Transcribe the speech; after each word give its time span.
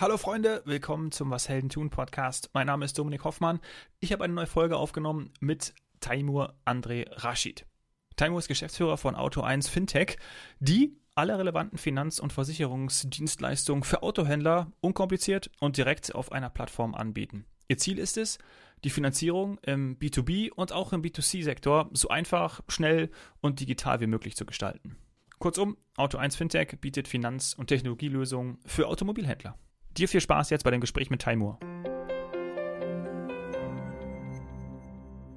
Hallo 0.00 0.16
Freunde, 0.16 0.60
willkommen 0.64 1.12
zum 1.12 1.30
Was 1.30 1.48
Helden 1.48 1.68
tun 1.68 1.88
Podcast. 1.88 2.50
Mein 2.52 2.66
Name 2.66 2.84
ist 2.84 2.98
Dominik 2.98 3.22
Hoffmann. 3.22 3.60
Ich 4.00 4.12
habe 4.12 4.24
eine 4.24 4.34
neue 4.34 4.48
Folge 4.48 4.76
aufgenommen 4.76 5.30
mit 5.38 5.72
Taimur 6.00 6.52
André 6.64 7.06
Rashid. 7.22 7.64
Taimur 8.16 8.40
ist 8.40 8.48
Geschäftsführer 8.48 8.96
von 8.96 9.14
Auto1 9.14 9.70
Fintech, 9.70 10.16
die 10.58 10.96
alle 11.14 11.38
relevanten 11.38 11.78
Finanz- 11.78 12.18
und 12.18 12.32
Versicherungsdienstleistungen 12.32 13.84
für 13.84 14.02
Autohändler 14.02 14.72
unkompliziert 14.80 15.52
und 15.60 15.76
direkt 15.76 16.12
auf 16.12 16.32
einer 16.32 16.50
Plattform 16.50 16.96
anbieten. 16.96 17.44
Ihr 17.68 17.78
Ziel 17.78 18.00
ist 18.00 18.16
es, 18.16 18.38
die 18.82 18.90
Finanzierung 18.90 19.58
im 19.58 19.96
B2B 19.96 20.50
und 20.50 20.72
auch 20.72 20.92
im 20.92 21.02
B2C-Sektor 21.02 21.88
so 21.92 22.08
einfach, 22.08 22.62
schnell 22.66 23.12
und 23.40 23.60
digital 23.60 24.00
wie 24.00 24.08
möglich 24.08 24.34
zu 24.34 24.44
gestalten. 24.44 24.96
Kurzum, 25.38 25.76
Auto1 25.96 26.36
Fintech 26.36 26.80
bietet 26.80 27.06
Finanz- 27.06 27.54
und 27.54 27.68
Technologielösungen 27.68 28.58
für 28.66 28.88
Automobilhändler. 28.88 29.56
Dir 29.96 30.08
viel 30.08 30.20
Spaß 30.20 30.50
jetzt 30.50 30.64
bei 30.64 30.72
dem 30.72 30.80
Gespräch 30.80 31.08
mit 31.08 31.22
Taimur. 31.22 31.58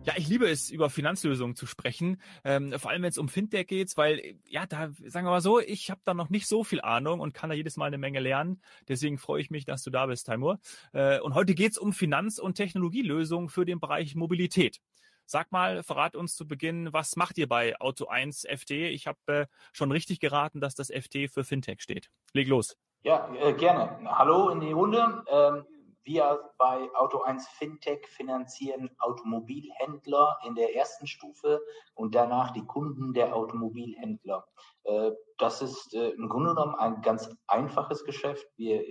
Ja, 0.03 0.13
ich 0.15 0.27
liebe 0.29 0.47
es, 0.49 0.71
über 0.71 0.89
Finanzlösungen 0.89 1.55
zu 1.55 1.65
sprechen, 1.65 2.21
ähm, 2.45 2.73
vor 2.79 2.89
allem 2.89 3.03
wenn 3.03 3.09
es 3.09 3.17
um 3.17 3.27
Fintech 3.27 3.67
geht, 3.67 3.95
weil, 3.97 4.39
ja, 4.45 4.65
da, 4.65 4.89
sagen 5.05 5.27
wir 5.27 5.31
mal 5.31 5.41
so, 5.41 5.59
ich 5.59 5.91
habe 5.91 5.99
da 6.05 6.13
noch 6.13 6.29
nicht 6.29 6.47
so 6.47 6.63
viel 6.63 6.79
Ahnung 6.81 7.19
und 7.19 7.33
kann 7.33 7.49
da 7.49 7.55
jedes 7.55 7.75
Mal 7.75 7.87
eine 7.87 7.97
Menge 7.97 8.21
lernen. 8.21 8.61
Deswegen 8.87 9.17
freue 9.17 9.41
ich 9.41 9.51
mich, 9.51 9.65
dass 9.65 9.83
du 9.83 9.91
da 9.91 10.05
bist, 10.05 10.25
Taimur. 10.25 10.59
Äh, 10.93 11.19
und 11.19 11.35
heute 11.35 11.53
geht 11.53 11.73
es 11.73 11.77
um 11.77 11.91
Finanz- 11.91 12.39
und 12.39 12.55
Technologielösungen 12.55 13.49
für 13.49 13.65
den 13.65 13.79
Bereich 13.79 14.15
Mobilität. 14.15 14.79
Sag 15.25 15.51
mal, 15.51 15.83
verrat 15.83 16.15
uns 16.15 16.35
zu 16.35 16.47
Beginn, 16.47 16.93
was 16.93 17.17
macht 17.17 17.37
ihr 17.37 17.49
bei 17.49 17.79
Auto 17.81 18.07
1 18.07 18.47
FT? 18.49 18.71
Ich 18.71 19.07
habe 19.07 19.19
äh, 19.27 19.47
schon 19.73 19.91
richtig 19.91 20.21
geraten, 20.21 20.61
dass 20.61 20.73
das 20.73 20.89
FT 20.89 21.29
für 21.29 21.43
Fintech 21.43 21.81
steht. 21.81 22.09
Leg 22.33 22.47
los. 22.47 22.77
Ja, 23.03 23.29
äh, 23.35 23.53
gerne. 23.53 23.99
Hallo 24.05 24.49
in 24.49 24.59
die 24.59 24.71
Runde. 24.71 25.23
Ähm, 25.27 25.65
wir 26.03 26.51
bei 26.57 26.89
Auto1 26.93 27.47
Fintech 27.57 28.07
finanzieren 28.07 28.89
Automobilhändler 28.97 30.39
in 30.45 30.55
der 30.55 30.75
ersten 30.75 31.05
Stufe 31.05 31.61
und 31.93 32.15
danach 32.15 32.51
die 32.51 32.65
Kunden 32.65 33.13
der 33.13 33.35
Automobilhändler. 33.35 34.47
Äh, 34.83 35.11
das 35.37 35.61
ist 35.61 35.93
äh, 35.93 36.09
im 36.09 36.27
Grunde 36.27 36.55
genommen 36.55 36.75
ein 36.75 37.01
ganz 37.01 37.29
einfaches 37.45 38.03
Geschäft. 38.03 38.47
Wir 38.57 38.83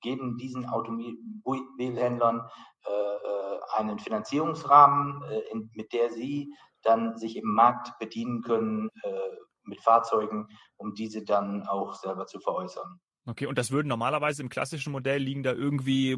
geben 0.00 0.36
diesen 0.36 0.68
Automobilhändlern 0.68 2.46
einen 3.74 3.98
Finanzierungsrahmen, 3.98 5.22
mit 5.72 5.94
der 5.94 6.10
sie 6.10 6.52
dann 6.82 7.16
sich 7.16 7.36
im 7.36 7.48
Markt 7.48 7.98
bedienen 7.98 8.42
können 8.42 8.90
mit 9.66 9.80
Fahrzeugen, 9.82 10.48
um 10.76 10.94
diese 10.94 11.24
dann 11.24 11.66
auch 11.66 11.94
selber 11.94 12.26
zu 12.26 12.40
veräußern. 12.40 13.00
Okay, 13.26 13.46
und 13.46 13.56
das 13.56 13.70
würden 13.70 13.88
normalerweise 13.88 14.42
im 14.42 14.50
klassischen 14.50 14.92
Modell 14.92 15.18
liegen 15.18 15.42
da 15.42 15.52
irgendwie, 15.52 16.10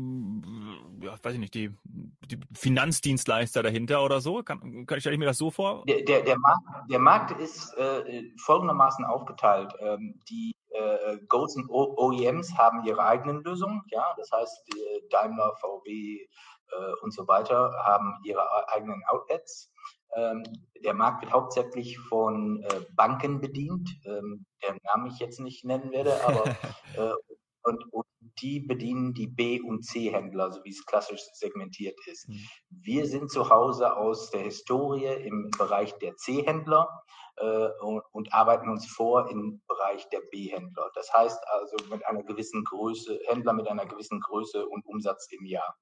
ja, 1.00 1.14
weiß 1.22 1.34
ich 1.34 1.38
nicht, 1.38 1.54
die, 1.54 1.72
die 1.84 2.40
Finanzdienstleister 2.52 3.62
dahinter 3.62 4.02
oder 4.02 4.20
so? 4.20 4.42
Kann, 4.42 4.86
kann, 4.86 5.00
stelle 5.00 5.14
ich 5.14 5.20
mir 5.20 5.26
das 5.26 5.38
so 5.38 5.52
vor? 5.52 5.84
Der, 5.86 6.02
der, 6.02 6.22
der, 6.22 6.36
Markt, 6.36 6.90
der 6.90 6.98
Markt 6.98 7.40
ist 7.40 7.72
äh, 7.74 8.24
folgendermaßen 8.38 9.04
aufgeteilt. 9.04 9.72
Ähm, 9.78 10.20
die 10.28 10.52
äh, 10.70 11.18
großen 11.28 11.68
OEMs 11.68 12.58
haben 12.58 12.84
ihre 12.84 13.04
eigenen 13.04 13.44
Lösungen, 13.44 13.82
ja, 13.92 14.04
das 14.16 14.28
heißt 14.32 14.68
Daimler, 15.10 15.54
VW 15.60 16.26
äh, 16.70 16.92
und 17.02 17.12
so 17.12 17.26
weiter 17.28 17.72
haben 17.84 18.18
ihre 18.24 18.42
eigenen 18.68 19.02
Outlets. 19.06 19.72
Ähm, 20.16 20.42
der 20.82 20.94
Markt 20.94 21.22
wird 21.22 21.32
hauptsächlich 21.32 21.98
von 21.98 22.62
äh, 22.62 22.80
Banken 22.94 23.40
bedient, 23.40 23.88
ähm, 24.06 24.46
deren 24.62 24.78
Namen 24.84 25.06
ich 25.08 25.18
jetzt 25.18 25.40
nicht 25.40 25.64
nennen 25.64 25.90
werde, 25.92 26.24
aber 26.24 26.44
äh, 26.96 27.14
und, 27.62 27.92
und, 27.92 28.06
die 28.42 28.60
bedienen 28.60 29.14
die 29.14 29.28
B- 29.28 29.62
und 29.62 29.82
C-Händler, 29.82 30.52
so 30.52 30.62
wie 30.62 30.70
es 30.70 30.84
klassisch 30.84 31.22
segmentiert 31.32 31.98
ist. 32.06 32.28
Mhm. 32.28 32.48
Wir 32.68 33.06
sind 33.06 33.30
zu 33.30 33.48
Hause 33.48 33.96
aus 33.96 34.30
der 34.30 34.42
Historie 34.42 35.06
im 35.06 35.50
Bereich 35.56 35.96
der 35.98 36.16
C-Händler 36.16 37.02
äh, 37.36 37.68
und, 37.80 38.02
und, 38.12 38.34
arbeiten 38.34 38.68
uns 38.68 38.86
vor 38.86 39.30
im 39.30 39.62
Bereich 39.66 40.06
der 40.10 40.20
B-Händler. 40.30 40.90
Das 40.94 41.12
heißt 41.14 41.40
also 41.48 41.76
mit 41.88 42.04
einer 42.04 42.24
gewissen 42.24 42.62
Größe, 42.64 43.18
Händler 43.26 43.54
mit 43.54 43.68
einer 43.68 43.86
gewissen 43.86 44.20
Größe 44.20 44.66
und 44.68 44.84
Umsatz 44.84 45.28
im 45.30 45.46
Jahr. 45.46 45.74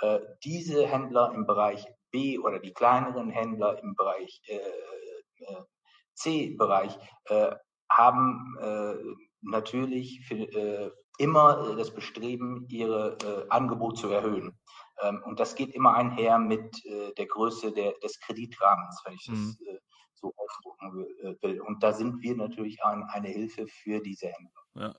Äh, 0.00 0.20
diese 0.44 0.86
Händler 0.86 1.32
im 1.34 1.46
Bereich 1.46 1.86
B 2.10 2.38
oder 2.38 2.58
die 2.58 2.72
kleineren 2.72 3.30
Händler 3.30 3.78
im 3.82 3.94
Bereich 3.94 4.40
äh, 4.46 4.56
äh, 4.56 5.62
C-Bereich 6.18 6.98
äh, 7.26 7.54
haben 7.90 8.56
äh, 8.60 8.94
natürlich 9.40 10.24
für, 10.26 10.34
äh, 10.34 10.90
immer 11.18 11.76
das 11.76 11.92
Bestreben, 11.92 12.66
ihre 12.68 13.16
äh, 13.24 13.48
Angebot 13.48 13.98
zu 13.98 14.08
erhöhen. 14.08 14.58
Ähm, 15.00 15.22
und 15.24 15.40
das 15.40 15.54
geht 15.54 15.74
immer 15.74 15.94
einher 15.94 16.38
mit 16.38 16.84
der 16.84 17.26
Größe 17.26 17.72
der, 17.72 17.92
des 18.02 18.20
Kreditrahmens, 18.20 19.00
wenn 19.04 19.14
ich 19.14 19.28
mhm. 19.28 19.56
das 19.64 19.78
so 20.14 20.34
ausdrücken 20.36 21.06
will. 21.42 21.60
Und 21.60 21.82
da 21.82 21.92
sind 21.92 22.20
wir 22.22 22.34
natürlich 22.34 22.82
ein, 22.82 23.04
eine 23.04 23.28
Hilfe 23.28 23.66
für 23.68 24.00
diese 24.00 24.26
Händler. 24.26 24.62
Ja. 24.74 24.94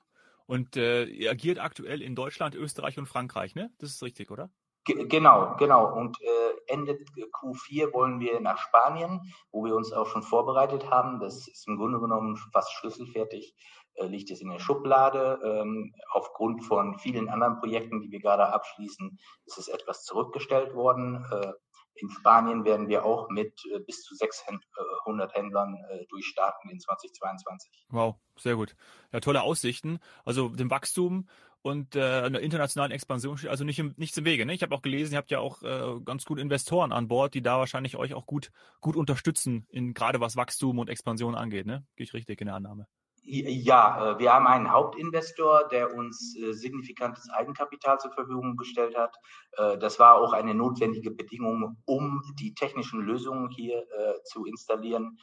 Und 0.46 0.78
ihr 0.78 1.30
agiert 1.30 1.60
aktuell 1.60 2.02
in 2.02 2.16
Deutschland, 2.16 2.56
Österreich 2.56 2.98
und 2.98 3.06
Frankreich, 3.06 3.54
ne? 3.54 3.72
Das 3.80 3.92
ist 3.92 4.02
richtig, 4.02 4.32
oder? 4.32 4.50
Genau, 4.94 5.56
genau. 5.58 5.94
Und 5.96 6.22
äh, 6.22 6.74
Ende 6.74 6.94
Q4 6.94 7.94
wollen 7.94 8.20
wir 8.20 8.40
nach 8.40 8.58
Spanien, 8.58 9.22
wo 9.52 9.66
wir 9.66 9.76
uns 9.76 9.92
auch 9.92 10.08
schon 10.08 10.24
vorbereitet 10.24 10.90
haben. 10.90 11.20
Das 11.20 11.48
ist 11.48 11.68
im 11.68 11.78
Grunde 11.78 12.00
genommen 12.00 12.38
fast 12.52 12.72
schlüsselfertig, 12.74 13.56
äh, 13.96 14.06
liegt 14.06 14.32
es 14.32 14.42
in 14.42 14.50
der 14.50 14.60
Schublade. 14.60 15.40
Ähm, 15.44 15.94
aufgrund 16.12 16.64
von 16.64 16.98
vielen 17.00 17.30
anderen 17.30 17.60
Projekten, 17.60 18.02
die 18.02 18.12
wir 18.12 18.20
gerade 18.20 18.48
abschließen, 18.48 19.20
ist 19.46 19.58
es 19.58 19.68
etwas 19.68 20.04
zurückgestellt 20.04 20.74
worden. 20.74 21.26
Äh, 21.32 21.54
in 22.02 22.10
Spanien 22.10 22.64
werden 22.64 22.88
wir 22.88 23.06
auch 23.06 23.30
mit 23.30 23.62
äh, 23.74 23.80
bis 23.80 24.04
zu 24.04 24.16
600 24.16 25.36
Händlern 25.36 25.76
äh, 25.90 26.06
durchstarten 26.08 26.70
in 26.70 26.80
2022. 26.80 27.86
Wow, 27.90 28.16
sehr 28.38 28.56
gut. 28.56 28.76
Ja, 29.12 29.20
tolle 29.20 29.42
Aussichten. 29.42 30.00
Also 30.24 30.50
dem 30.50 30.70
Wachstum 30.70 31.28
und 31.62 31.96
äh, 31.96 32.02
einer 32.02 32.40
internationalen 32.40 32.92
Expansion 32.92 33.38
steht 33.38 33.50
also 33.50 33.64
nicht 33.64 33.80
im, 33.80 33.94
nichts 33.98 34.18
im 34.18 34.26
Wege. 34.26 34.46
Ne? 34.46 34.54
Ich 34.54 34.64
habe 34.64 34.74
auch 34.74 34.82
gelesen, 34.82 35.14
ihr 35.14 35.18
habt 35.18 35.32
ja 35.32 35.40
auch 35.40 35.62
äh, 35.62 36.00
ganz 36.06 36.26
gut 36.26 36.40
Investoren 36.40 36.92
an 36.92 37.08
Bord, 37.08 37.34
die 37.34 37.42
da 37.42 37.60
wahrscheinlich 37.60 37.98
euch 37.98 38.14
auch 38.14 38.26
gut, 38.26 38.52
gut 38.80 38.96
unterstützen, 38.96 39.66
in 39.70 39.94
gerade 39.94 40.20
was 40.22 40.36
Wachstum 40.36 40.80
und 40.80 40.90
Expansion 40.90 41.36
angeht. 41.36 41.66
Ne? 41.66 41.86
Gehe 41.96 42.06
ich 42.06 42.14
richtig 42.14 42.40
in 42.42 42.48
der 42.48 42.56
Annahme? 42.56 42.88
Ja, 43.32 44.14
äh, 44.14 44.20
wir 44.20 44.34
haben 44.34 44.48
einen 44.48 44.72
Hauptinvestor, 44.72 45.68
der 45.68 45.94
uns 45.94 46.36
äh, 46.36 46.52
signifikantes 46.52 47.30
Eigenkapital 47.30 48.00
zur 48.00 48.12
Verfügung 48.12 48.58
gestellt 48.58 48.98
hat. 48.98 49.16
Äh, 49.52 49.78
das 49.78 50.00
war 50.00 50.16
auch 50.16 50.34
eine 50.34 50.56
notwendige 50.56 51.12
Bedingung, 51.12 51.78
um 51.86 52.24
die 52.40 52.56
technischen 52.56 53.02
Lösungen 53.02 53.50
hier 53.52 53.86
zu 54.24 54.46
installieren. 54.46 55.18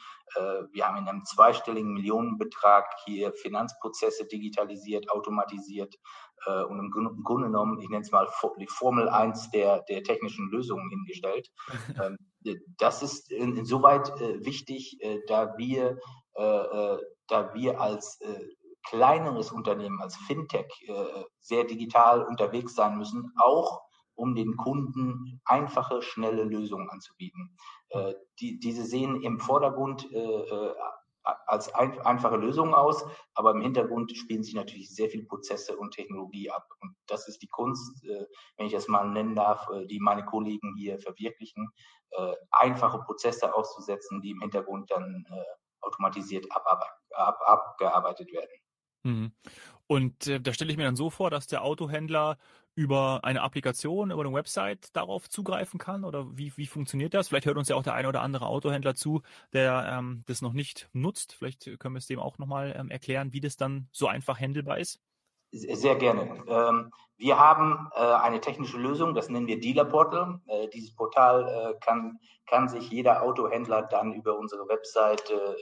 Wir 0.71 0.87
haben 0.87 0.97
in 0.97 1.07
einem 1.07 1.25
zweistelligen 1.25 1.93
Millionenbetrag 1.93 2.85
hier 3.05 3.33
Finanzprozesse 3.33 4.25
digitalisiert, 4.25 5.09
automatisiert 5.09 5.95
und 6.45 6.79
im 6.79 6.91
Grunde 7.23 7.47
genommen, 7.47 7.79
ich 7.79 7.89
nenne 7.89 8.03
es 8.03 8.11
mal 8.11 8.27
die 8.59 8.67
Formel 8.67 9.09
1 9.09 9.51
der, 9.51 9.81
der 9.89 10.03
technischen 10.03 10.49
Lösungen 10.49 10.89
hingestellt. 10.89 11.49
Ähm, 12.01 12.17
das 12.77 13.01
ist 13.01 13.31
insoweit 13.31 14.07
wichtig, 14.19 14.99
da 15.27 15.57
wir 15.57 15.97
da 17.27 17.53
wir 17.53 17.79
als 17.81 18.19
äh, 18.21 18.47
kleineres 18.89 19.51
Unternehmen, 19.51 20.01
als 20.01 20.15
Fintech, 20.15 20.67
äh, 20.87 21.23
sehr 21.39 21.65
digital 21.65 22.23
unterwegs 22.23 22.75
sein 22.75 22.97
müssen, 22.97 23.31
auch 23.37 23.81
um 24.15 24.33
den 24.33 24.55
Kunden 24.57 25.41
einfache, 25.45 26.01
schnelle 26.01 26.43
Lösungen 26.43 26.89
anzubieten. 26.89 27.55
Äh, 27.89 28.13
die, 28.39 28.59
diese 28.59 28.85
sehen 28.85 29.21
im 29.21 29.39
Vordergrund 29.39 30.11
äh, 30.11 30.17
äh, 30.17 30.73
als 31.45 31.73
ein, 31.73 31.99
einfache 32.01 32.37
Lösungen 32.37 32.73
aus, 32.73 33.05
aber 33.33 33.51
im 33.51 33.61
Hintergrund 33.61 34.15
spielen 34.15 34.43
sich 34.43 34.53
natürlich 34.53 34.93
sehr 34.93 35.09
viele 35.09 35.25
Prozesse 35.25 35.77
und 35.77 35.93
Technologie 35.93 36.49
ab. 36.49 36.67
Und 36.81 36.95
das 37.07 37.27
ist 37.27 37.41
die 37.41 37.47
Kunst, 37.47 38.03
äh, 38.05 38.25
wenn 38.57 38.67
ich 38.67 38.73
das 38.73 38.87
mal 38.87 39.09
nennen 39.09 39.35
darf, 39.35 39.67
äh, 39.69 39.85
die 39.85 39.99
meine 39.99 40.25
Kollegen 40.25 40.75
hier 40.77 40.99
verwirklichen, 40.99 41.69
äh, 42.11 42.33
einfache 42.51 42.99
Prozesse 42.99 43.53
auszusetzen, 43.53 44.21
die 44.21 44.31
im 44.31 44.41
Hintergrund 44.41 44.89
dann 44.91 45.25
automatisiert 45.81 46.47
abgearbeitet 47.11 48.31
werden. 48.31 48.51
Und 49.87 50.27
äh, 50.27 50.39
da 50.39 50.53
stelle 50.53 50.71
ich 50.71 50.77
mir 50.77 50.83
dann 50.83 50.95
so 50.95 51.09
vor, 51.09 51.29
dass 51.29 51.47
der 51.47 51.63
Autohändler 51.63 52.37
über 52.75 53.21
eine 53.23 53.41
Applikation, 53.41 54.11
über 54.11 54.21
eine 54.21 54.33
Website 54.33 54.95
darauf 54.95 55.29
zugreifen 55.29 55.79
kann? 55.79 56.03
Oder 56.03 56.37
wie, 56.37 56.55
wie 56.57 56.67
funktioniert 56.67 57.15
das? 57.15 57.29
Vielleicht 57.29 57.47
hört 57.47 57.57
uns 57.57 57.69
ja 57.69 57.75
auch 57.75 57.83
der 57.83 57.95
eine 57.95 58.07
oder 58.07 58.21
andere 58.21 58.45
Autohändler 58.45 58.93
zu, 58.93 59.23
der 59.51 59.89
ähm, 59.91 60.23
das 60.27 60.43
noch 60.43 60.53
nicht 60.53 60.87
nutzt. 60.93 61.33
Vielleicht 61.33 61.79
können 61.79 61.95
wir 61.95 61.99
es 61.99 62.05
dem 62.05 62.19
auch 62.19 62.37
nochmal 62.37 62.75
ähm, 62.77 62.91
erklären, 62.91 63.33
wie 63.33 63.39
das 63.39 63.57
dann 63.57 63.87
so 63.91 64.07
einfach 64.07 64.39
handelbar 64.39 64.77
ist. 64.77 64.99
Sehr 65.51 65.95
gerne. 65.95 66.43
Ähm, 66.47 66.91
wir 67.15 67.39
haben 67.39 67.89
äh, 67.95 67.99
eine 67.99 68.41
technische 68.41 68.77
Lösung, 68.77 69.15
das 69.15 69.29
nennen 69.29 69.47
wir 69.47 69.59
Dealer 69.59 69.85
Portal. 69.85 70.41
Äh, 70.45 70.67
dieses 70.67 70.93
Portal 70.93 71.47
äh, 71.47 71.79
kann, 71.79 72.19
kann 72.45 72.67
sich 72.67 72.91
jeder 72.91 73.23
Autohändler 73.23 73.83
dann 73.83 74.13
über 74.13 74.37
unsere 74.37 74.67
Webseite 74.67 75.57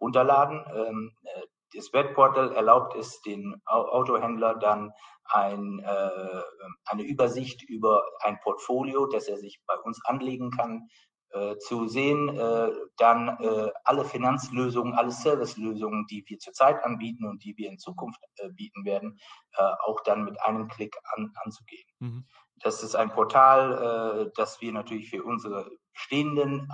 runterladen. 0.00 0.64
Ähm, 0.74 1.12
äh, 1.24 1.42
das 1.74 1.92
Webportal 1.92 2.52
erlaubt 2.52 2.96
es 2.96 3.20
den 3.22 3.60
Autohändler 3.64 4.54
dann 4.56 4.92
ein, 5.24 5.80
äh, 5.80 6.42
eine 6.86 7.02
Übersicht 7.02 7.62
über 7.62 8.02
ein 8.20 8.40
Portfolio, 8.40 9.06
das 9.06 9.28
er 9.28 9.38
sich 9.38 9.60
bei 9.66 9.76
uns 9.76 10.04
anlegen 10.04 10.50
kann, 10.50 10.88
äh, 11.32 11.58
zu 11.58 11.86
sehen, 11.86 12.28
äh, 12.28 12.70
dann 12.96 13.28
äh, 13.40 13.70
alle 13.84 14.04
Finanzlösungen, 14.04 14.94
alle 14.94 15.12
Servicelösungen, 15.12 16.06
die 16.10 16.24
wir 16.26 16.38
zurzeit 16.38 16.82
anbieten 16.82 17.24
und 17.24 17.44
die 17.44 17.56
wir 17.56 17.70
in 17.70 17.78
Zukunft 17.78 18.20
äh, 18.38 18.48
bieten 18.48 18.84
werden, 18.84 19.16
äh, 19.52 19.62
auch 19.62 20.00
dann 20.02 20.24
mit 20.24 20.42
einem 20.42 20.66
Klick 20.66 20.96
an, 21.14 21.32
anzugehen. 21.44 21.86
Mhm. 22.00 22.26
Das 22.62 22.82
ist 22.82 22.94
ein 22.94 23.10
Portal, 23.10 24.30
das 24.36 24.60
wir 24.60 24.70
natürlich 24.70 25.08
für 25.08 25.24
unsere 25.24 25.70
bestehenden 25.94 26.68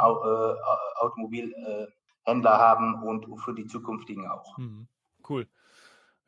Automobilhändler 2.27 2.59
haben 2.59 3.03
und 3.03 3.41
für 3.41 3.55
die 3.55 3.67
zukünftigen 3.67 4.27
auch. 4.29 4.59
Mhm. 4.59 4.89
Cool. 5.29 5.47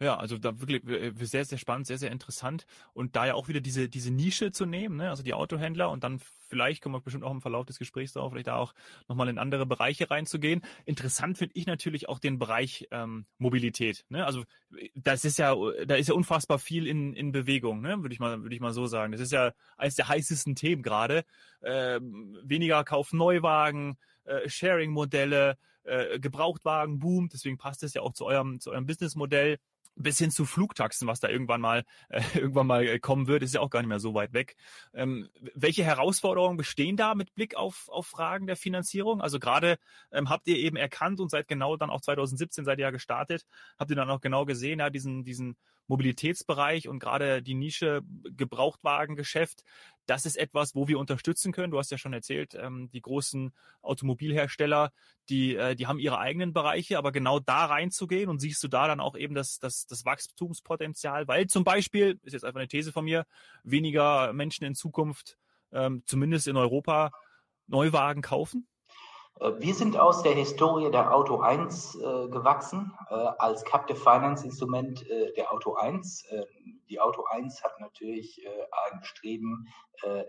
Ja, 0.01 0.17
also 0.17 0.39
da 0.39 0.61
wirklich 0.61 0.83
sehr, 1.19 1.45
sehr 1.45 1.59
spannend, 1.59 1.89
sehr, 1.89 1.99
sehr 1.99 2.13
interessant. 2.13 2.67
Und 2.93 3.17
da 3.17 3.27
ja 3.27 3.35
auch 3.35 3.49
wieder 3.49 3.61
diese, 3.61 3.89
diese 3.89 4.13
Nische 4.13 4.53
zu 4.53 4.65
nehmen, 4.65 4.97
ne? 4.97 5.11
also 5.11 5.25
die 5.25 5.35
Autohändler 5.35 5.91
und 5.91 6.05
dann 6.05 6.21
vielleicht 6.21 6.83
kommen 6.83 6.95
wir 6.95 7.01
bestimmt 7.01 7.25
auch 7.25 7.33
im 7.33 7.41
Verlauf 7.41 7.67
des 7.67 7.81
Gesprächs 7.81 8.13
darauf, 8.13 8.31
vielleicht 8.31 8.47
da 8.47 8.55
auch 8.55 8.75
nochmal 9.09 9.29
in 9.29 9.39
andere 9.39 9.67
Bereiche 9.67 10.09
reinzugehen. 10.09 10.63
Interessant 10.85 11.37
finde 11.37 11.57
ich 11.57 11.67
natürlich 11.67 12.09
auch 12.09 12.21
den 12.21 12.39
Bereich 12.39 12.87
ähm, 12.93 13.27
Mobilität. 13.39 14.05
Ne? 14.09 14.25
Also 14.25 14.45
das 14.95 15.25
ist 15.25 15.37
ja, 15.37 15.57
da 15.85 15.97
ist 15.97 16.09
ja 16.09 16.15
unfassbar 16.15 16.61
viel 16.61 16.87
in, 16.87 17.13
in 17.13 17.33
Bewegung, 17.33 17.81
ne? 17.81 18.01
würde 18.01 18.13
ich 18.13 18.21
mal, 18.21 18.41
würde 18.41 18.55
ich 18.55 18.61
mal 18.61 18.73
so 18.73 18.87
sagen. 18.87 19.11
Das 19.11 19.21
ist 19.21 19.33
ja 19.33 19.53
eines 19.77 19.97
der 19.97 20.09
heißesten 20.09 20.55
Themen 20.55 20.83
gerade. 20.83 21.25
Äh, 21.61 21.99
weniger 22.45 22.85
Kauf 22.85 23.13
Neuwagen, 23.13 23.99
äh, 24.29 24.49
Sharing-Modelle, 24.49 25.57
äh, 25.85 26.19
Gebrauchtwagen 26.19 26.99
boomt, 26.99 27.33
deswegen 27.33 27.59
passt 27.59 27.83
es 27.83 27.95
ja 27.95 28.03
auch 28.03 28.13
zu 28.13 28.27
eurem, 28.27 28.61
zu 28.61 28.71
eurem 28.71 28.87
Businessmodell 28.87 29.59
bis 29.99 30.19
hin 30.19 30.31
zu 30.31 30.45
Flugtaxen, 30.45 31.09
was 31.09 31.21
da 31.21 31.29
irgendwann 31.29 31.61
mal 31.61 31.85
äh, 32.09 32.23
irgendwann 32.35 32.67
mal 32.67 32.87
äh, 32.87 32.99
kommen 32.99 33.27
wird, 33.27 33.43
ist 33.43 33.55
ja 33.55 33.61
auch 33.61 33.71
gar 33.71 33.81
nicht 33.81 33.89
mehr 33.89 34.01
so 34.01 34.15
weit 34.15 34.33
weg. 34.33 34.57
Ähm, 34.95 35.29
welche 35.55 35.85
Herausforderungen 35.85 36.57
bestehen 36.57 36.97
da 36.97 37.15
mit 37.15 37.35
Blick 37.35 37.57
auf, 37.57 37.89
auf 37.89 38.07
Fragen 38.07 38.47
der 38.47 38.57
Finanzierung? 38.57 39.21
Also 39.21 39.39
gerade 39.39 39.79
ähm, 40.13 40.31
habt 40.31 40.47
ihr 40.47 40.57
eben 40.57 40.77
erkannt 40.77 41.21
und 41.21 41.31
seit 41.31 41.49
genau 41.49 41.77
dann 41.77 41.91
auch 41.91 42.01
2017 42.01 42.65
seid 42.65 42.79
ihr 42.79 42.85
ja 42.85 42.91
gestartet, 42.91 43.45
habt 43.79 43.91
ihr 43.91 43.97
dann 43.97 44.11
auch 44.11 44.21
genau 44.21 44.45
gesehen, 44.45 44.79
ja, 44.79 44.91
diesen, 44.91 45.25
diesen 45.25 45.57
Mobilitätsbereich 45.89 46.89
und 46.89 46.99
gerade 46.99 47.43
die 47.43 47.55
Nische 47.55 48.03
Gebrauchtwagengeschäft, 48.37 49.65
das 50.07 50.25
ist 50.25 50.37
etwas, 50.37 50.75
wo 50.75 50.89
wir 50.89 50.99
unterstützen 50.99 51.53
können. 51.53 51.71
Du 51.71 51.79
hast 51.79 51.91
ja 51.91 51.99
schon 51.99 52.13
erzählt, 52.13 52.55
ähm, 52.55 52.89
die 52.93 53.03
großen 53.03 53.53
Automobilhersteller, 53.83 54.93
die, 55.29 55.57
äh, 55.57 55.75
die 55.75 55.87
haben 55.87 55.99
ihre 55.99 56.19
eigenen 56.19 56.53
Bereiche, 56.53 56.99
aber 56.99 57.13
genau 57.13 57.41
da 57.41 57.67
reinzugehen 57.67 58.31
und 58.31 58.39
siehst 58.39 58.63
du 58.63 58.69
da 58.69 58.87
dann 58.87 59.01
auch 59.01 59.17
eben 59.17 59.35
das, 59.35 59.59
das, 59.59 59.87
das 59.87 60.05
Wachstumspotenzial, 60.05 61.29
weil 61.29 61.47
zum 61.47 61.65
Beispiel, 61.65 62.19
ist 62.23 62.33
jetzt 62.33 62.45
einfach 62.45 62.61
eine 62.61 62.69
These 62.69 62.93
von 62.93 63.05
mir, 63.05 63.27
weniger 63.65 64.33
Menschen 64.33 64.65
in 64.65 64.75
Zukunft, 64.75 65.37
ähm, 65.73 66.03
zumindest 66.07 66.49
in 66.49 66.57
Europa, 66.57 67.13
Neuwagen 67.67 68.23
kaufen? 68.23 68.67
Äh, 69.41 69.53
wir 69.59 69.75
sind 69.75 69.97
aus 69.99 70.23
der 70.23 70.33
Historie 70.33 70.91
der 70.91 71.15
Auto 71.15 71.41
1 71.41 71.97
äh, 71.97 72.29
gewachsen, 72.29 72.93
äh, 73.11 73.15
als 73.15 73.65
Captive 73.65 73.99
Finance 73.99 74.45
Instrument 74.45 75.09
äh, 75.09 75.33
der 75.35 75.53
Auto 75.53 75.75
1. 75.75 76.25
Äh, 76.31 76.45
die 76.89 77.01
Auto 77.01 77.25
1 77.25 77.63
hat 77.63 77.79
natürlich 77.81 78.45
äh, 78.45 78.49
ein 78.49 79.01
Bestreben, 79.01 79.69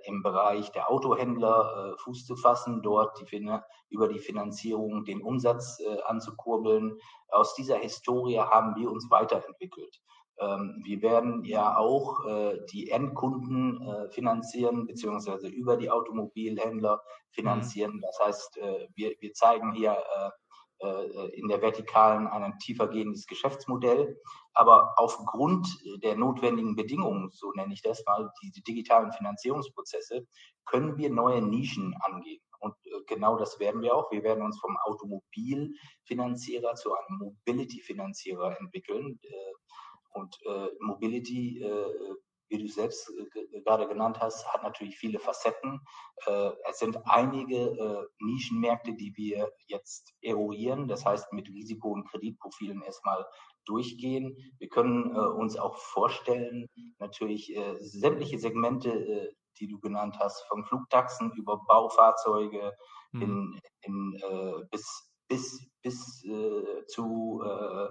im 0.06 0.24
Bereich 0.24 0.72
der 0.72 0.90
Autohändler 0.90 1.96
Fuß 2.00 2.26
zu 2.26 2.36
fassen, 2.36 2.82
dort 2.82 3.20
die, 3.20 3.60
über 3.90 4.08
die 4.08 4.18
Finanzierung 4.18 5.06
den 5.06 5.22
Umsatz 5.22 5.80
anzukurbeln. 6.06 6.98
Aus 7.28 7.54
dieser 7.54 7.78
Historie 7.78 8.40
haben 8.40 8.76
wir 8.78 8.90
uns 8.90 9.12
weiterentwickelt. 9.12 10.02
Ähm, 10.40 10.82
wir 10.86 11.02
werden 11.02 11.44
ja 11.44 11.78
auch 11.78 12.26
äh, 12.26 12.60
die 12.72 12.90
Endkunden 12.90 13.82
äh, 13.82 14.10
finanzieren, 14.10 14.88
beziehungsweise 14.88 15.48
über 15.48 15.76
die 15.76 15.92
Automobilhändler 15.92 17.02
finanzieren. 17.32 17.96
Mhm. 17.96 18.02
Das 18.02 18.20
heißt, 18.20 18.58
äh, 18.58 18.88
wir, 18.96 19.16
wir 19.20 19.34
zeigen 19.34 19.74
hier 19.74 19.98
in 21.34 21.50
der 21.50 21.62
Vertikalen 21.62 22.26
ein 22.26 22.58
tiefergehendes 22.60 23.28
Geschäftsmodell. 23.28 24.18
Aber 24.54 24.94
aufgrund 24.96 25.68
der 26.02 26.16
notwendigen 26.16 26.78
Bedingungen, 26.78 27.32
so 27.34 27.52
nenne 27.52 27.74
ich 27.74 27.82
das 27.82 28.02
mal, 28.06 28.32
die 28.42 28.64
digitalen 28.64 29.12
Finanzierungsprozesse, 29.12 30.26
können 30.64 30.96
wir 30.96 31.10
neue 31.10 31.42
Nischen 31.42 31.94
angehen. 32.00 32.40
Und 32.60 32.76
genau 33.08 33.36
das 33.36 33.60
werden 33.60 33.82
wir 33.82 33.94
auch. 33.94 34.10
Wir 34.10 34.24
werden 34.24 34.42
uns 34.42 34.58
vom 34.58 34.78
Automobilfinanzierer 34.86 36.76
zu 36.76 36.94
einem 36.94 37.18
Mobility-Finanzierer 37.18 38.58
entwickeln. 38.58 39.20
Und 40.12 40.38
äh, 40.46 40.68
Mobility, 40.80 41.62
äh, 41.62 42.16
wie 42.50 42.58
du 42.58 42.68
selbst 42.68 43.10
äh, 43.10 43.62
gerade 43.62 43.88
genannt 43.88 44.20
hast, 44.20 44.48
hat 44.52 44.64
natürlich 44.64 44.98
viele 44.98 45.20
Facetten. 45.20 45.82
Äh, 46.26 46.52
es 46.70 46.80
sind 46.80 47.00
einige 47.06 47.56
äh, 47.56 48.08
Nischenmärkte, 48.20 48.94
die 48.94 49.16
wir 49.16 49.52
jetzt 49.68 50.14
eruieren, 50.22 50.88
das 50.88 51.06
heißt 51.06 51.32
mit 51.32 51.48
Risiko- 51.50 51.92
und 51.92 52.10
Kreditprofilen 52.10 52.82
erstmal 52.82 53.26
durchgehen. 53.66 54.36
Wir 54.58 54.68
können 54.68 55.16
äh, 55.16 55.20
uns 55.20 55.58
auch 55.58 55.78
vorstellen, 55.78 56.68
natürlich 56.98 57.56
sämtliche 57.80 58.40
Segmente, 58.40 59.34
die 59.60 59.68
du 59.68 59.80
genannt 59.80 60.18
hast, 60.20 60.44
von 60.48 60.66
Flugtaxen 60.66 61.32
über 61.34 61.62
Baufahrzeuge 61.68 62.74
mhm. 63.12 63.22
in, 63.22 63.60
in, 63.82 64.68
bis, 64.72 65.12
bis, 65.28 65.70
bis 65.82 66.24
zu 66.88 67.42
äh, 67.46 67.88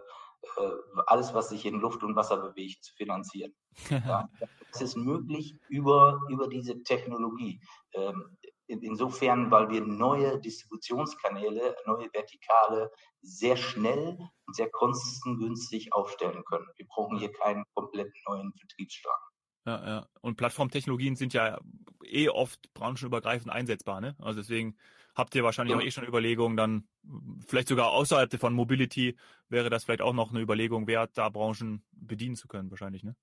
alles, 1.06 1.34
was 1.34 1.48
sich 1.50 1.66
in 1.66 1.80
Luft 1.80 2.02
und 2.02 2.16
Wasser 2.16 2.36
bewegt, 2.38 2.84
zu 2.84 2.94
finanzieren. 2.94 3.54
ja, 3.90 4.28
das 4.72 4.82
ist 4.82 4.96
möglich 4.96 5.56
über, 5.68 6.20
über 6.28 6.48
diese 6.48 6.82
Technologie. 6.82 7.60
Ähm, 7.94 8.36
insofern, 8.66 9.50
weil 9.50 9.70
wir 9.70 9.80
neue 9.80 10.40
Distributionskanäle, 10.40 11.76
neue 11.86 12.12
Vertikale 12.12 12.90
sehr 13.22 13.56
schnell 13.56 14.18
und 14.46 14.54
sehr 14.56 14.70
kostengünstig 14.70 15.92
aufstellen 15.92 16.44
können. 16.44 16.66
Wir 16.76 16.86
brauchen 16.86 17.18
hier 17.18 17.32
keinen 17.32 17.64
komplett 17.74 18.12
neuen 18.26 18.52
Vertriebsstrang. 18.58 19.18
Ja, 19.66 19.86
ja. 19.86 20.06
Und 20.20 20.36
Plattformtechnologien 20.36 21.16
sind 21.16 21.32
ja 21.32 21.58
eh 22.04 22.28
oft 22.28 22.72
branchenübergreifend 22.74 23.52
einsetzbar, 23.52 24.00
ne? 24.00 24.16
Also 24.18 24.40
deswegen 24.40 24.76
habt 25.18 25.34
ihr 25.34 25.44
wahrscheinlich 25.44 25.74
ja. 25.74 25.80
auch 25.80 25.84
eh 25.84 25.90
schon 25.90 26.06
Überlegungen, 26.06 26.56
dann 26.56 26.88
vielleicht 27.46 27.68
sogar 27.68 27.90
außerhalb 27.90 28.32
von 28.38 28.54
Mobility 28.54 29.16
wäre 29.48 29.68
das 29.68 29.84
vielleicht 29.84 30.00
auch 30.00 30.14
noch 30.14 30.30
eine 30.30 30.40
Überlegung 30.40 30.86
wert, 30.86 31.10
da 31.14 31.28
Branchen 31.28 31.82
bedienen 31.92 32.36
zu 32.36 32.48
können, 32.48 32.70
wahrscheinlich, 32.70 33.02
ne? 33.02 33.14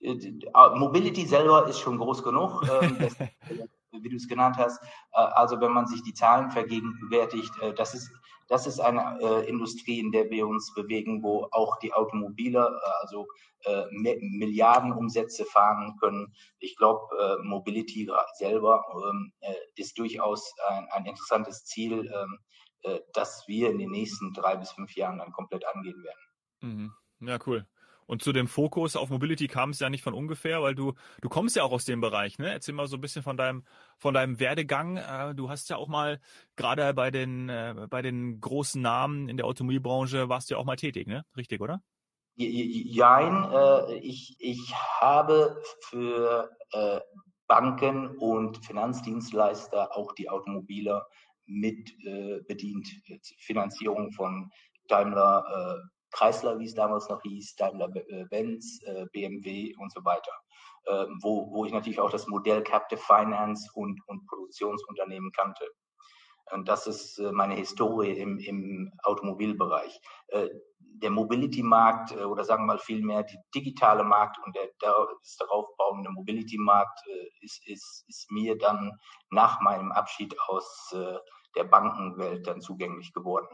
Äh, 0.00 0.12
äh, 0.12 0.78
Mobility 0.78 1.24
selber 1.24 1.66
ist 1.68 1.78
schon 1.78 1.98
groß 1.98 2.22
genug, 2.22 2.62
ähm, 2.82 2.96
das, 2.98 3.16
wie 3.92 4.08
du 4.08 4.16
es 4.16 4.28
genannt 4.28 4.56
hast. 4.58 4.82
Äh, 5.12 5.20
also 5.20 5.60
wenn 5.60 5.72
man 5.72 5.86
sich 5.86 6.02
die 6.02 6.12
Zahlen 6.12 6.50
vergegenwärtigt, 6.50 7.52
das 7.76 7.94
ist 7.94 8.12
das 8.48 8.66
ist 8.66 8.80
eine 8.80 9.18
äh, 9.20 9.48
Industrie, 9.48 10.00
in 10.00 10.12
der 10.12 10.30
wir 10.30 10.46
uns 10.46 10.72
bewegen, 10.74 11.22
wo 11.22 11.48
auch 11.50 11.78
die 11.78 11.92
Automobile, 11.92 12.58
äh, 12.60 12.90
also 13.02 13.26
äh, 13.64 13.84
Milliardenumsätze 13.90 15.44
fahren 15.44 15.96
können. 16.00 16.32
Ich 16.58 16.76
glaube, 16.76 17.02
äh, 17.18 17.42
Mobility 17.42 18.08
selber 18.34 18.84
ähm, 18.94 19.32
äh, 19.40 19.54
ist 19.74 19.98
durchaus 19.98 20.54
ein, 20.68 20.86
ein 20.92 21.06
interessantes 21.06 21.64
Ziel, 21.64 22.10
ähm, 22.12 22.38
äh, 22.82 23.00
das 23.12 23.44
wir 23.48 23.70
in 23.70 23.78
den 23.78 23.90
nächsten 23.90 24.32
drei 24.32 24.56
bis 24.56 24.70
fünf 24.70 24.94
Jahren 24.94 25.18
dann 25.18 25.32
komplett 25.32 25.66
angehen 25.66 26.02
werden. 26.02 26.20
Mhm. 26.60 26.92
Ja, 27.20 27.38
cool. 27.46 27.66
Und 28.06 28.22
zu 28.22 28.32
dem 28.32 28.46
Fokus 28.46 28.96
auf 28.96 29.10
Mobility 29.10 29.48
kam 29.48 29.70
es 29.70 29.80
ja 29.80 29.90
nicht 29.90 30.02
von 30.02 30.14
ungefähr, 30.14 30.62
weil 30.62 30.74
du, 30.74 30.94
du 31.20 31.28
kommst 31.28 31.56
ja 31.56 31.64
auch 31.64 31.72
aus 31.72 31.84
dem 31.84 32.00
Bereich, 32.00 32.38
ne? 32.38 32.52
Erzähl 32.52 32.74
mal 32.74 32.86
so 32.86 32.96
ein 32.96 33.00
bisschen 33.00 33.22
von 33.22 33.36
deinem, 33.36 33.64
von 33.98 34.14
deinem 34.14 34.38
Werdegang. 34.38 34.96
Äh, 34.96 35.34
du 35.34 35.48
hast 35.48 35.68
ja 35.70 35.76
auch 35.76 35.88
mal, 35.88 36.20
gerade 36.54 36.94
bei 36.94 37.10
den, 37.10 37.48
äh, 37.48 37.86
bei 37.90 38.02
den 38.02 38.40
großen 38.40 38.80
Namen 38.80 39.28
in 39.28 39.36
der 39.36 39.46
Automobilbranche 39.46 40.28
warst 40.28 40.50
du 40.50 40.54
ja 40.54 40.60
auch 40.60 40.64
mal 40.64 40.76
tätig, 40.76 41.06
ne? 41.06 41.24
Richtig, 41.36 41.60
oder? 41.60 41.82
Jein, 42.38 43.50
äh, 43.50 43.94
ich, 43.98 44.36
ich 44.38 44.74
habe 45.00 45.60
für 45.80 46.50
äh, 46.72 47.00
Banken 47.48 48.08
und 48.18 48.64
Finanzdienstleister 48.64 49.96
auch 49.96 50.12
die 50.12 50.28
Automobiler 50.28 51.06
mit 51.46 51.90
äh, 52.04 52.40
bedient. 52.46 52.88
Finanzierung 53.38 54.12
von 54.12 54.50
Daimler, 54.88 55.44
äh, 55.80 55.95
Chrysler, 56.12 56.58
wie 56.58 56.66
es 56.66 56.74
damals 56.74 57.08
noch 57.08 57.22
hieß, 57.22 57.56
Daimler-Benz, 57.56 58.80
äh, 58.86 59.02
äh, 59.02 59.06
BMW 59.12 59.74
und 59.78 59.92
so 59.92 60.04
weiter. 60.04 60.32
Ähm, 60.88 61.18
wo, 61.22 61.50
wo 61.52 61.64
ich 61.64 61.72
natürlich 61.72 62.00
auch 62.00 62.10
das 62.10 62.26
Modell 62.28 62.62
Captive 62.62 63.00
Finance 63.00 63.68
und, 63.74 64.00
und 64.06 64.26
Produktionsunternehmen 64.28 65.32
kannte. 65.32 65.66
Das 66.64 66.86
ist 66.86 67.18
äh, 67.18 67.32
meine 67.32 67.54
Historie 67.54 68.12
im, 68.12 68.38
im 68.38 68.92
Automobilbereich. 69.02 70.00
Der 70.78 71.10
Mobility-Markt 71.10 72.12
oder 72.16 72.44
sagen 72.44 72.62
wir 72.62 72.74
mal 72.74 72.78
vielmehr 72.78 73.24
die 73.24 73.38
digitale 73.54 74.04
Markt 74.04 74.38
und 74.44 74.54
der, 74.54 74.70
das 74.80 75.36
darauf 75.38 75.66
bauende 75.76 76.10
Mobility-Markt 76.10 77.00
ist, 77.40 77.66
ist, 77.66 78.04
ist 78.08 78.30
mir 78.30 78.56
dann 78.56 78.92
nach 79.30 79.60
meinem 79.60 79.92
Abschied 79.92 80.34
aus 80.46 80.94
der 81.56 81.64
Bankenwelt 81.64 82.46
dann 82.46 82.60
zugänglich 82.60 83.12
geworden. 83.12 83.48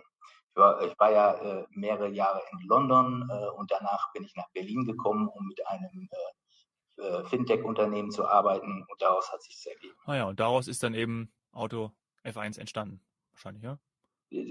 Ich 0.54 0.56
war, 0.56 0.82
ich 0.82 0.98
war 0.98 1.10
ja 1.10 1.32
äh, 1.32 1.66
mehrere 1.70 2.08
Jahre 2.08 2.42
in 2.52 2.68
London 2.68 3.28
äh, 3.30 3.48
und 3.58 3.70
danach 3.70 4.12
bin 4.12 4.22
ich 4.22 4.36
nach 4.36 4.50
Berlin 4.50 4.84
gekommen, 4.84 5.26
um 5.28 5.46
mit 5.48 5.66
einem 5.66 6.10
äh, 6.98 7.24
Fintech-Unternehmen 7.24 8.10
zu 8.10 8.28
arbeiten 8.28 8.84
und 8.86 9.02
daraus 9.02 9.32
hat 9.32 9.42
sich 9.42 9.66
ergeben. 9.66 9.94
Ah 10.04 10.14
ja, 10.14 10.24
und 10.24 10.40
daraus 10.40 10.68
ist 10.68 10.82
dann 10.82 10.92
eben 10.92 11.32
Auto 11.52 11.90
F1 12.22 12.60
entstanden, 12.60 13.00
wahrscheinlich, 13.32 13.62
ja? 13.62 13.78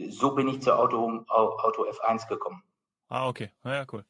So 0.10 0.34
bin 0.34 0.48
ich 0.48 0.62
zur 0.62 0.78
Auto, 0.78 1.24
Auto 1.28 1.86
F1 1.86 2.28
gekommen. 2.28 2.64
Ah, 3.08 3.28
okay. 3.28 3.52
Ja, 3.64 3.74
ja 3.76 3.86
cool. 3.92 4.06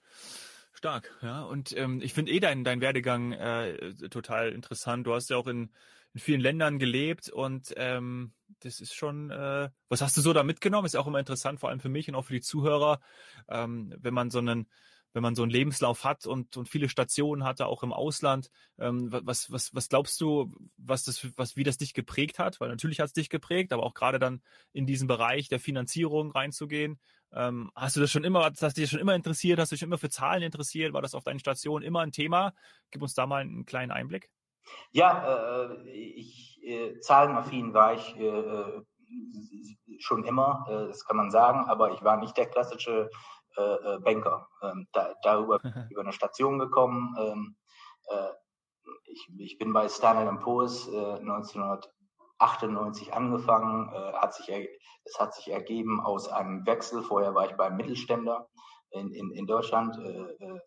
Stark, 0.81 1.15
ja. 1.21 1.43
Und 1.43 1.77
ähm, 1.77 2.01
ich 2.01 2.11
finde 2.11 2.31
eh 2.31 2.39
deinen 2.39 2.63
dein 2.63 2.81
Werdegang 2.81 3.33
äh, 3.33 3.93
total 4.09 4.51
interessant. 4.51 5.05
Du 5.05 5.13
hast 5.13 5.29
ja 5.29 5.37
auch 5.37 5.45
in, 5.45 5.69
in 6.15 6.19
vielen 6.19 6.41
Ländern 6.41 6.79
gelebt 6.79 7.29
und 7.29 7.71
ähm, 7.77 8.33
das 8.61 8.81
ist 8.81 8.95
schon, 8.95 9.29
äh, 9.29 9.69
was 9.89 10.01
hast 10.01 10.17
du 10.17 10.21
so 10.21 10.33
da 10.33 10.41
mitgenommen? 10.41 10.87
Ist 10.87 10.95
auch 10.95 11.05
immer 11.05 11.19
interessant, 11.19 11.59
vor 11.59 11.69
allem 11.69 11.79
für 11.81 11.89
mich 11.89 12.09
und 12.09 12.15
auch 12.15 12.25
für 12.25 12.33
die 12.33 12.41
Zuhörer, 12.41 12.99
ähm, 13.47 13.93
wenn 13.99 14.15
man 14.15 14.31
so 14.31 14.39
einen 14.39 14.71
wenn 15.13 15.23
man 15.23 15.35
so 15.35 15.43
einen 15.43 15.51
Lebenslauf 15.51 16.03
hat 16.03 16.25
und, 16.25 16.57
und 16.57 16.69
viele 16.69 16.89
Stationen 16.89 17.43
hatte, 17.43 17.65
auch 17.65 17.83
im 17.83 17.93
Ausland. 17.93 18.49
Ähm, 18.79 19.09
was, 19.11 19.51
was, 19.51 19.73
was 19.73 19.89
glaubst 19.89 20.19
du, 20.21 20.53
was 20.77 21.03
das, 21.03 21.27
was, 21.37 21.55
wie 21.55 21.63
das 21.63 21.77
dich 21.77 21.93
geprägt 21.93 22.39
hat? 22.39 22.59
Weil 22.59 22.69
natürlich 22.69 22.99
hat 22.99 23.07
es 23.07 23.13
dich 23.13 23.29
geprägt, 23.29 23.73
aber 23.73 23.83
auch 23.83 23.93
gerade 23.93 24.19
dann 24.19 24.41
in 24.73 24.85
diesen 24.85 25.07
Bereich 25.07 25.49
der 25.49 25.59
Finanzierung 25.59 26.31
reinzugehen. 26.31 26.99
Ähm, 27.33 27.71
hast 27.75 27.95
du 27.95 27.99
das 27.99 28.11
schon 28.11 28.23
immer, 28.23 28.43
hast 28.43 28.77
dich 28.77 28.89
schon 28.89 28.99
immer 28.99 29.15
interessiert? 29.15 29.59
Hast 29.59 29.71
du 29.71 29.75
dich 29.75 29.83
immer 29.83 29.97
für 29.97 30.09
Zahlen 30.09 30.43
interessiert? 30.43 30.93
War 30.93 31.01
das 31.01 31.15
auf 31.15 31.23
deinen 31.23 31.39
Stationen 31.39 31.85
immer 31.85 32.01
ein 32.01 32.11
Thema? 32.11 32.53
Gib 32.91 33.01
uns 33.01 33.13
da 33.13 33.25
mal 33.25 33.41
einen 33.41 33.65
kleinen 33.65 33.91
Einblick. 33.91 34.29
Ja, 34.91 35.71
äh, 35.71 35.89
ich, 35.89 36.61
äh, 36.63 36.99
zahlenaffin 36.99 37.73
war 37.73 37.95
ich 37.95 38.15
äh, 38.17 38.27
äh 38.27 38.81
schon 39.99 40.23
immer, 40.23 40.65
äh, 40.67 40.87
das 40.87 41.05
kann 41.05 41.17
man 41.17 41.31
sagen, 41.31 41.65
aber 41.67 41.93
ich 41.93 42.01
war 42.01 42.17
nicht 42.17 42.37
der 42.37 42.47
klassische 42.47 43.09
äh, 43.57 43.95
äh, 43.95 43.99
Banker. 43.99 44.47
Ähm, 44.61 44.87
da, 44.93 45.13
darüber 45.23 45.59
über 45.91 46.01
eine 46.01 46.13
Station 46.13 46.59
gekommen. 46.59 47.15
Ähm, 47.19 47.55
äh, 48.09 48.29
ich, 49.05 49.29
ich, 49.39 49.57
bin 49.57 49.73
bei 49.73 49.89
Standard 49.89 50.39
Poor's 50.41 50.87
äh, 50.87 51.15
1998 51.19 53.13
angefangen. 53.13 53.91
Äh, 53.93 54.13
hat 54.13 54.33
sich, 54.33 54.49
es 55.03 55.19
hat 55.19 55.33
sich 55.35 55.49
ergeben 55.49 55.99
aus 55.99 56.29
einem 56.29 56.65
Wechsel. 56.65 57.03
Vorher 57.03 57.35
war 57.35 57.45
ich 57.45 57.57
beim 57.57 57.75
Mittelständler 57.75 58.47
in, 58.91 59.11
in, 59.13 59.31
in 59.31 59.45
Deutschland. 59.45 59.97
Äh, 59.97 60.59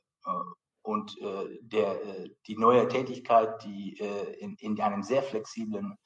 und 0.87 1.17
der, 1.63 1.99
die 2.47 2.57
neue 2.59 2.89
Tätigkeit, 2.89 3.65
die 3.65 3.97
in, 4.39 4.55
in 4.59 4.79
einem 4.79 5.03
sehr 5.03 5.23
flexiblen 5.23 5.97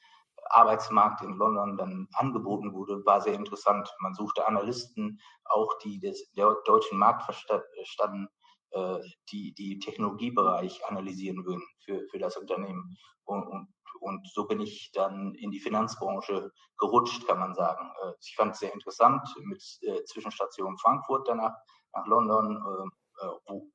Arbeitsmarkt 0.51 1.23
in 1.23 1.35
London 1.35 1.77
dann 1.77 2.09
angeboten 2.13 2.73
wurde, 2.73 3.05
war 3.05 3.21
sehr 3.21 3.35
interessant. 3.35 3.89
Man 4.01 4.15
suchte 4.15 4.47
Analysten, 4.47 5.21
auch 5.45 5.79
die 5.85 6.01
des 6.01 6.31
der 6.33 6.57
deutschen 6.65 6.99
Markt 6.99 7.23
verstanden, 7.25 8.29
äh, 8.71 8.99
die 9.31 9.55
die 9.55 9.79
Technologiebereich 9.79 10.85
analysieren 10.87 11.45
würden 11.45 11.65
für, 11.85 12.07
für 12.11 12.19
das 12.19 12.37
Unternehmen. 12.37 12.97
Und, 13.25 13.47
und, 13.47 13.69
und 14.01 14.29
so 14.33 14.47
bin 14.47 14.61
ich 14.61 14.91
dann 14.93 15.35
in 15.35 15.51
die 15.51 15.61
Finanzbranche 15.61 16.51
gerutscht, 16.79 17.27
kann 17.27 17.39
man 17.39 17.55
sagen. 17.55 17.91
Äh, 18.03 18.13
ich 18.21 18.35
fand 18.37 18.53
es 18.53 18.61
sehr 18.61 18.73
interessant 18.73 19.23
mit 19.45 19.63
äh, 19.83 20.05
Zwischenstation 20.05 20.79
Frankfurt 20.79 21.29
danach 21.29 21.55
nach 21.95 22.07
London. 22.07 22.57
Äh, 22.57 22.91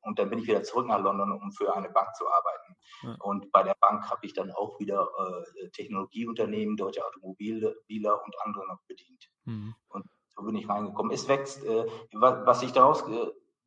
und 0.01 0.19
dann 0.19 0.29
bin 0.29 0.39
ich 0.39 0.47
wieder 0.47 0.63
zurück 0.63 0.87
nach 0.87 1.01
London, 1.01 1.31
um 1.31 1.51
für 1.51 1.75
eine 1.75 1.89
Bank 1.89 2.15
zu 2.15 2.25
arbeiten. 2.27 2.75
Ja. 3.03 3.15
Und 3.21 3.51
bei 3.51 3.63
der 3.63 3.75
Bank 3.79 4.09
habe 4.09 4.25
ich 4.25 4.33
dann 4.33 4.51
auch 4.51 4.79
wieder 4.79 5.07
äh, 5.17 5.69
Technologieunternehmen, 5.69 6.77
deutsche 6.77 7.05
Automobile 7.05 7.75
und 7.87 8.35
andere 8.43 8.67
noch 8.67 8.79
bedient. 8.87 9.29
Mhm. 9.45 9.75
Und 9.89 10.05
so 10.29 10.43
bin 10.43 10.55
ich 10.55 10.67
reingekommen. 10.67 11.11
Es 11.11 11.27
wächst, 11.27 11.63
äh, 11.63 11.85
was 12.11 12.63
ich 12.63 12.71
daraus 12.71 13.05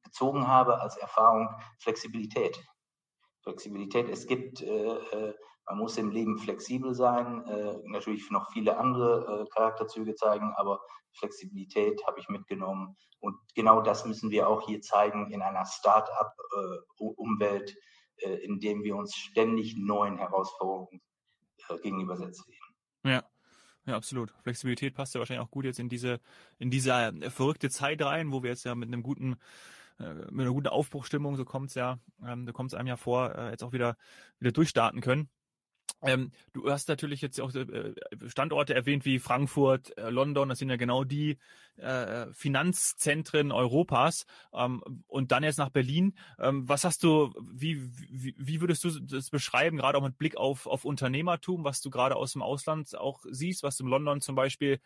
gezogen 0.02 0.48
habe 0.48 0.80
als 0.80 0.96
Erfahrung, 0.96 1.48
Flexibilität. 1.78 2.58
Flexibilität. 3.46 4.08
Es 4.08 4.26
gibt, 4.26 4.62
äh, 4.62 4.66
äh 4.66 5.34
man 5.68 5.78
muss 5.78 5.96
im 5.96 6.10
Leben 6.10 6.38
flexibel 6.38 6.94
sein, 6.94 7.44
äh, 7.46 7.76
natürlich 7.86 8.30
noch 8.30 8.52
viele 8.52 8.78
andere 8.78 9.42
äh, 9.42 9.46
Charakterzüge 9.52 10.14
zeigen, 10.14 10.54
aber 10.56 10.80
Flexibilität 11.18 12.06
habe 12.06 12.20
ich 12.20 12.28
mitgenommen. 12.28 12.96
Und 13.18 13.36
genau 13.56 13.80
das 13.80 14.04
müssen 14.04 14.30
wir 14.30 14.48
auch 14.48 14.64
hier 14.64 14.80
zeigen 14.80 15.32
in 15.32 15.42
einer 15.42 15.66
Start-up-Umwelt, 15.66 17.74
äh, 18.18 18.30
äh, 18.30 18.44
in 18.44 18.60
dem 18.60 18.84
wir 18.84 18.94
uns 18.94 19.16
ständig 19.16 19.74
neuen 19.76 20.18
Herausforderungen 20.18 21.00
gegenübersetzen. 21.82 22.44
Ja. 23.02 23.24
Ja, 23.86 23.96
absolut. 23.96 24.34
Flexibilität 24.42 24.94
passt 24.94 25.14
ja 25.14 25.20
wahrscheinlich 25.20 25.46
auch 25.46 25.50
gut 25.50 25.64
jetzt 25.64 25.78
in 25.78 25.88
diese, 25.88 26.20
in 26.58 26.70
diese 26.70 27.14
verrückte 27.30 27.70
Zeit 27.70 28.02
rein, 28.02 28.32
wo 28.32 28.42
wir 28.42 28.50
jetzt 28.50 28.64
ja 28.64 28.74
mit 28.74 28.88
einem 28.88 29.04
guten, 29.04 29.36
äh, 29.98 30.14
mit 30.30 30.40
einer 30.40 30.52
guten 30.52 30.68
Aufbruchstimmung, 30.68 31.36
so 31.36 31.44
kommt's 31.44 31.74
ja, 31.74 31.98
ähm, 32.24 32.46
da 32.46 32.52
kommt 32.52 32.72
es 32.72 32.78
einem 32.78 32.88
ja 32.88 32.96
vor, 32.96 33.34
äh, 33.34 33.50
jetzt 33.50 33.62
auch 33.62 33.72
wieder, 33.72 33.96
wieder 34.38 34.52
durchstarten 34.52 35.00
können. 35.00 35.28
Ähm, 36.02 36.30
du 36.52 36.70
hast 36.70 36.88
natürlich 36.88 37.20
jetzt 37.20 37.40
auch 37.40 37.54
äh, 37.54 37.94
Standorte 38.26 38.74
erwähnt 38.74 39.04
wie 39.04 39.18
Frankfurt, 39.18 39.96
äh, 39.96 40.10
London, 40.10 40.48
das 40.48 40.58
sind 40.58 40.68
ja 40.68 40.76
genau 40.76 41.04
die 41.04 41.38
äh, 41.76 42.26
Finanzzentren 42.32 43.50
Europas. 43.50 44.26
Ähm, 44.52 44.82
und 45.06 45.32
dann 45.32 45.42
jetzt 45.42 45.58
nach 45.58 45.70
Berlin. 45.70 46.14
Ähm, 46.38 46.68
was 46.68 46.84
hast 46.84 47.02
du, 47.02 47.32
wie, 47.50 47.82
wie, 48.10 48.34
wie 48.38 48.60
würdest 48.60 48.84
du 48.84 48.90
das 49.00 49.30
beschreiben, 49.30 49.78
gerade 49.78 49.96
auch 49.98 50.02
mit 50.02 50.18
Blick 50.18 50.36
auf, 50.36 50.66
auf 50.66 50.84
Unternehmertum, 50.84 51.64
was 51.64 51.80
du 51.80 51.90
gerade 51.90 52.16
aus 52.16 52.32
dem 52.32 52.42
Ausland 52.42 52.96
auch 52.96 53.24
siehst, 53.30 53.62
was 53.62 53.80
in 53.80 53.86
London 53.86 54.20
zum 54.20 54.34
Beispiel 54.34 54.80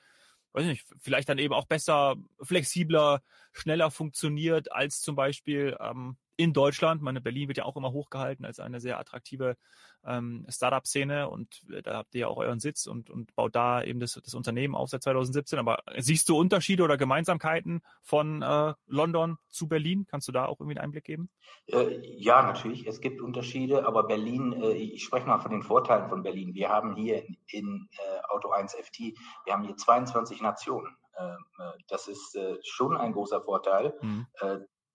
weiß 0.53 0.67
nicht, 0.67 0.87
vielleicht 1.01 1.29
dann 1.29 1.39
eben 1.39 1.55
auch 1.55 1.67
besser, 1.67 2.17
flexibler, 2.43 3.23
schneller 3.53 3.91
funktioniert 3.91 4.73
als 4.73 5.01
zum 5.01 5.17
Beispiel 5.17 5.77
ähm, 5.81 6.17
in 6.41 6.55
Deutschland. 6.55 7.03
Meine 7.03 7.21
Berlin 7.21 7.49
wird 7.49 7.59
ja 7.59 7.67
auch 7.67 7.77
immer 7.77 7.93
hochgehalten 7.93 8.47
als 8.47 8.61
eine 8.61 8.81
sehr 8.81 8.99
attraktive 8.99 9.59
ähm, 10.07 10.47
Startup-Szene 10.49 11.29
und 11.29 11.61
äh, 11.71 11.83
da 11.83 11.99
habt 11.99 12.15
ihr 12.15 12.23
ja 12.23 12.29
auch 12.29 12.39
euren 12.39 12.61
Sitz 12.61 12.87
und, 12.87 13.11
und 13.11 13.37
baut 13.37 13.55
da 13.55 13.83
eben 13.83 14.01
das, 14.01 14.19
das 14.25 14.33
Unternehmen 14.33 14.75
auf 14.75 14.89
seit 14.89 15.03
2017. 15.03 15.59
Aber 15.59 15.83
siehst 15.99 16.31
du 16.31 16.39
Unterschiede 16.39 16.83
oder 16.83 16.97
Gemeinsamkeiten 16.97 17.83
von 18.01 18.41
äh, 18.41 18.73
London 18.87 19.37
zu 19.49 19.69
Berlin? 19.69 20.07
Kannst 20.11 20.29
du 20.29 20.33
da 20.33 20.47
auch 20.47 20.61
irgendwie 20.61 20.79
einen 20.79 20.85
Einblick 20.87 21.05
geben? 21.05 21.29
Äh, 21.67 22.01
ja, 22.17 22.43
natürlich. 22.43 22.87
Es 22.87 23.03
gibt 23.03 23.21
Unterschiede, 23.21 23.87
aber 23.87 24.05
Berlin, 24.05 24.55
äh, 24.55 24.73
ich 24.73 25.05
spreche 25.05 25.27
mal 25.27 25.41
von 25.41 25.51
den 25.51 25.63
Vorteilen 25.63 26.09
von 26.09 26.23
Berlin. 26.23 26.55
Wir 26.55 26.71
haben 26.71 26.97
hier 26.97 27.23
in, 27.27 27.37
in 27.49 27.89
Auto 28.31 28.49
1 28.49 28.75
FT, 28.77 29.13
wir 29.45 29.53
haben 29.53 29.65
hier 29.65 29.77
22 29.77 30.41
Nationen. 30.41 30.97
Ähm, 31.19 31.37
äh, 31.59 31.73
das 31.89 32.09
ist 32.09 32.39
schon 32.63 32.97
ein 32.97 33.13
großer 33.13 33.43
Vorteil. 33.43 33.93
Mhm 34.01 34.27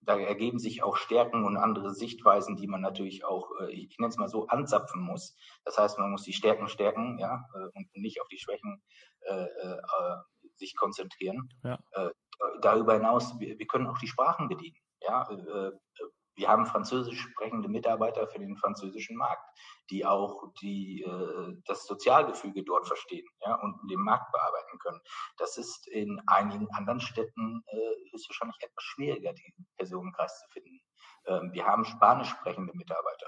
da 0.06 0.18
ergeben 0.18 0.60
sich 0.60 0.84
auch 0.84 0.98
Stärken 0.98 1.46
und 1.46 1.58
andere 1.58 1.94
Sichtweisen, 1.94 2.56
die 2.56 2.68
man 2.68 2.82
natürlich 2.82 3.26
auch, 3.26 3.50
äh, 3.62 3.72
ich 3.72 3.98
nenne 3.98 4.10
es 4.10 4.18
mal 4.18 4.28
so, 4.28 4.48
anzapfen 4.48 5.02
muss. 5.02 5.36
Das 5.64 5.78
heißt, 5.78 6.00
man 6.00 6.12
muss 6.12 6.24
die 6.24 6.34
Stärken 6.34 6.68
stärken, 6.68 7.18
ja, 7.20 7.46
äh, 7.56 7.68
und 7.74 7.88
nicht 7.96 8.22
auf 8.22 8.28
die 8.28 8.40
Schwächen 8.40 8.82
äh, 9.22 9.44
äh, 9.44 9.82
sich 10.56 10.76
konzentrieren. 10.76 11.50
Ja. 11.64 11.80
Äh, 11.92 12.10
darüber 12.62 12.94
hinaus, 12.94 13.40
wir, 13.40 13.58
wir, 13.58 13.68
können 13.68 13.88
auch 13.88 13.98
die 13.98 14.08
Sprachen 14.08 14.48
bedienen. 14.48 14.78
Ja, 15.02 15.30
äh, 15.30 15.72
wir 16.36 16.50
haben 16.50 16.66
französisch 16.66 17.20
sprechende 17.20 17.70
Mitarbeiter 17.70 18.28
für 18.28 18.40
den 18.40 18.58
französischen 18.58 19.18
Markt, 19.18 19.44
die 19.90 20.06
auch 20.06 20.52
die, 20.62 21.04
äh, 21.04 21.62
das 21.66 21.86
Sozialgefüge 21.86 22.64
dort 22.64 22.88
verstehen 22.88 23.26
ja, 23.42 23.56
und 23.56 23.76
den 23.90 24.00
Markt 24.00 24.32
bearbeiten 24.32 24.78
können. 24.80 25.00
Das 25.38 25.58
ist 25.58 25.88
in 25.88 26.22
einigen 26.28 26.68
anderen 26.74 27.00
Städten 27.00 27.64
äh, 27.68 28.16
ist 28.16 28.30
wahrscheinlich 28.30 28.58
etwas 28.62 28.84
schwieriger, 28.84 29.34
diesen 29.34 29.68
Personenkreis 29.78 30.40
zu 30.40 30.48
finden. 30.52 30.82
Ähm, 31.28 31.52
wir 31.54 31.66
haben 31.66 31.86
spanisch 31.86 32.30
sprechende 32.30 32.74
Mitarbeiter. 32.76 33.28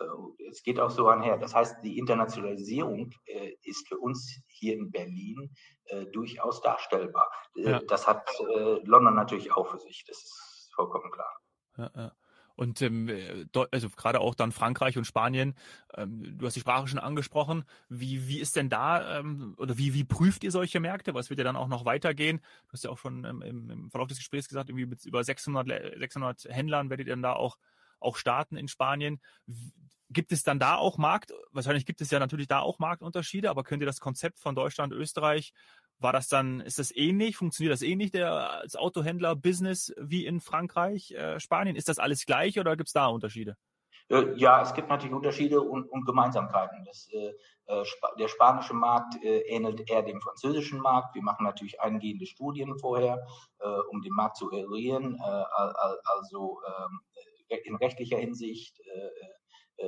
Äh, 0.00 0.48
es 0.48 0.62
geht 0.62 0.80
auch 0.80 0.90
so 0.90 1.08
einher. 1.08 1.38
Das 1.38 1.54
heißt, 1.54 1.76
die 1.82 1.98
Internationalisierung 1.98 3.10
äh, 3.26 3.52
ist 3.62 3.88
für 3.88 3.98
uns 3.98 4.40
hier 4.48 4.74
in 4.74 4.90
Berlin 4.90 5.54
äh, 5.86 6.06
durchaus 6.06 6.60
darstellbar. 6.62 7.30
Äh, 7.56 7.70
ja. 7.70 7.80
Das 7.80 8.06
hat 8.06 8.30
London 8.84 9.14
natürlich 9.14 9.52
auch 9.52 9.66
für 9.68 9.78
sich. 9.78 10.04
Das 10.06 10.16
ist 10.18 10.70
vollkommen 10.74 11.10
klar. 11.10 11.40
Ja, 11.76 11.90
ja. 11.94 12.12
Und 12.58 12.82
ähm, 12.82 13.08
äh, 13.08 13.46
also 13.70 13.88
gerade 13.88 14.20
auch 14.20 14.34
dann 14.34 14.50
Frankreich 14.50 14.98
und 14.98 15.04
Spanien, 15.04 15.54
ähm, 15.96 16.36
du 16.36 16.44
hast 16.44 16.54
die 16.54 16.60
Sprache 16.60 16.88
schon 16.88 16.98
angesprochen. 16.98 17.62
Wie, 17.88 18.26
wie 18.26 18.40
ist 18.40 18.56
denn 18.56 18.68
da 18.68 19.20
ähm, 19.20 19.54
oder 19.58 19.78
wie, 19.78 19.94
wie 19.94 20.02
prüft 20.02 20.42
ihr 20.42 20.50
solche 20.50 20.80
Märkte? 20.80 21.14
Was 21.14 21.30
wird 21.30 21.38
ja 21.38 21.44
dann 21.44 21.54
auch 21.54 21.68
noch 21.68 21.84
weitergehen? 21.84 22.38
Du 22.66 22.72
hast 22.72 22.82
ja 22.82 22.90
auch 22.90 22.98
schon 22.98 23.24
ähm, 23.24 23.42
im, 23.42 23.90
Verlauf 23.92 24.08
des 24.08 24.18
Gesprächs 24.18 24.48
gesagt, 24.48 24.70
irgendwie 24.70 24.86
mit 24.86 25.06
über 25.06 25.22
600, 25.22 25.68
600 26.00 26.46
Händlern 26.46 26.90
werdet 26.90 27.06
ihr 27.06 27.12
dann 27.12 27.22
da 27.22 27.34
auch, 27.34 27.58
auch 28.00 28.16
starten 28.16 28.56
in 28.56 28.66
Spanien. 28.66 29.20
Gibt 30.10 30.32
es 30.32 30.42
dann 30.42 30.58
da 30.58 30.74
auch 30.74 30.98
Markt? 30.98 31.32
Wahrscheinlich 31.52 31.86
gibt 31.86 32.00
es 32.00 32.10
ja 32.10 32.18
natürlich 32.18 32.48
da 32.48 32.58
auch 32.58 32.80
Marktunterschiede, 32.80 33.50
aber 33.50 33.62
könnt 33.62 33.82
ihr 33.84 33.86
das 33.86 34.00
Konzept 34.00 34.40
von 34.40 34.56
Deutschland, 34.56 34.92
Österreich 34.92 35.52
war 35.98 36.12
das 36.12 36.28
dann, 36.28 36.60
ist 36.60 36.78
das 36.78 36.94
ähnlich? 36.94 37.36
Funktioniert 37.36 37.72
das 37.72 37.82
ähnlich, 37.82 38.10
der 38.10 38.50
als 38.50 38.76
Autohändler-Business 38.76 39.94
wie 39.98 40.26
in 40.26 40.40
Frankreich, 40.40 41.12
äh, 41.12 41.40
Spanien? 41.40 41.76
Ist 41.76 41.88
das 41.88 41.98
alles 41.98 42.26
gleich 42.26 42.58
oder 42.58 42.76
gibt 42.76 42.88
es 42.88 42.92
da 42.92 43.06
Unterschiede? 43.06 43.56
Äh, 44.10 44.34
ja, 44.36 44.62
es 44.62 44.72
gibt 44.74 44.88
natürlich 44.88 45.14
Unterschiede 45.14 45.60
und, 45.60 45.86
und 45.90 46.06
Gemeinsamkeiten. 46.06 46.84
Das, 46.84 47.08
äh, 47.12 47.32
äh 47.66 47.84
der 48.18 48.28
spanische 48.28 48.74
Markt 48.74 49.22
äh, 49.22 49.40
ähnelt 49.48 49.88
eher 49.90 50.02
dem 50.02 50.20
französischen 50.20 50.80
Markt. 50.80 51.14
Wir 51.14 51.22
machen 51.22 51.44
natürlich 51.44 51.80
eingehende 51.80 52.26
Studien 52.26 52.78
vorher, 52.78 53.26
äh, 53.58 53.68
um 53.90 54.00
den 54.00 54.12
Markt 54.12 54.36
zu 54.36 54.50
eruieren, 54.50 55.20
also 55.20 56.60
ähm, 56.66 57.00
in 57.64 57.76
rechtlicher 57.76 58.18
Hinsicht, 58.18 58.78
äh, 58.80 59.10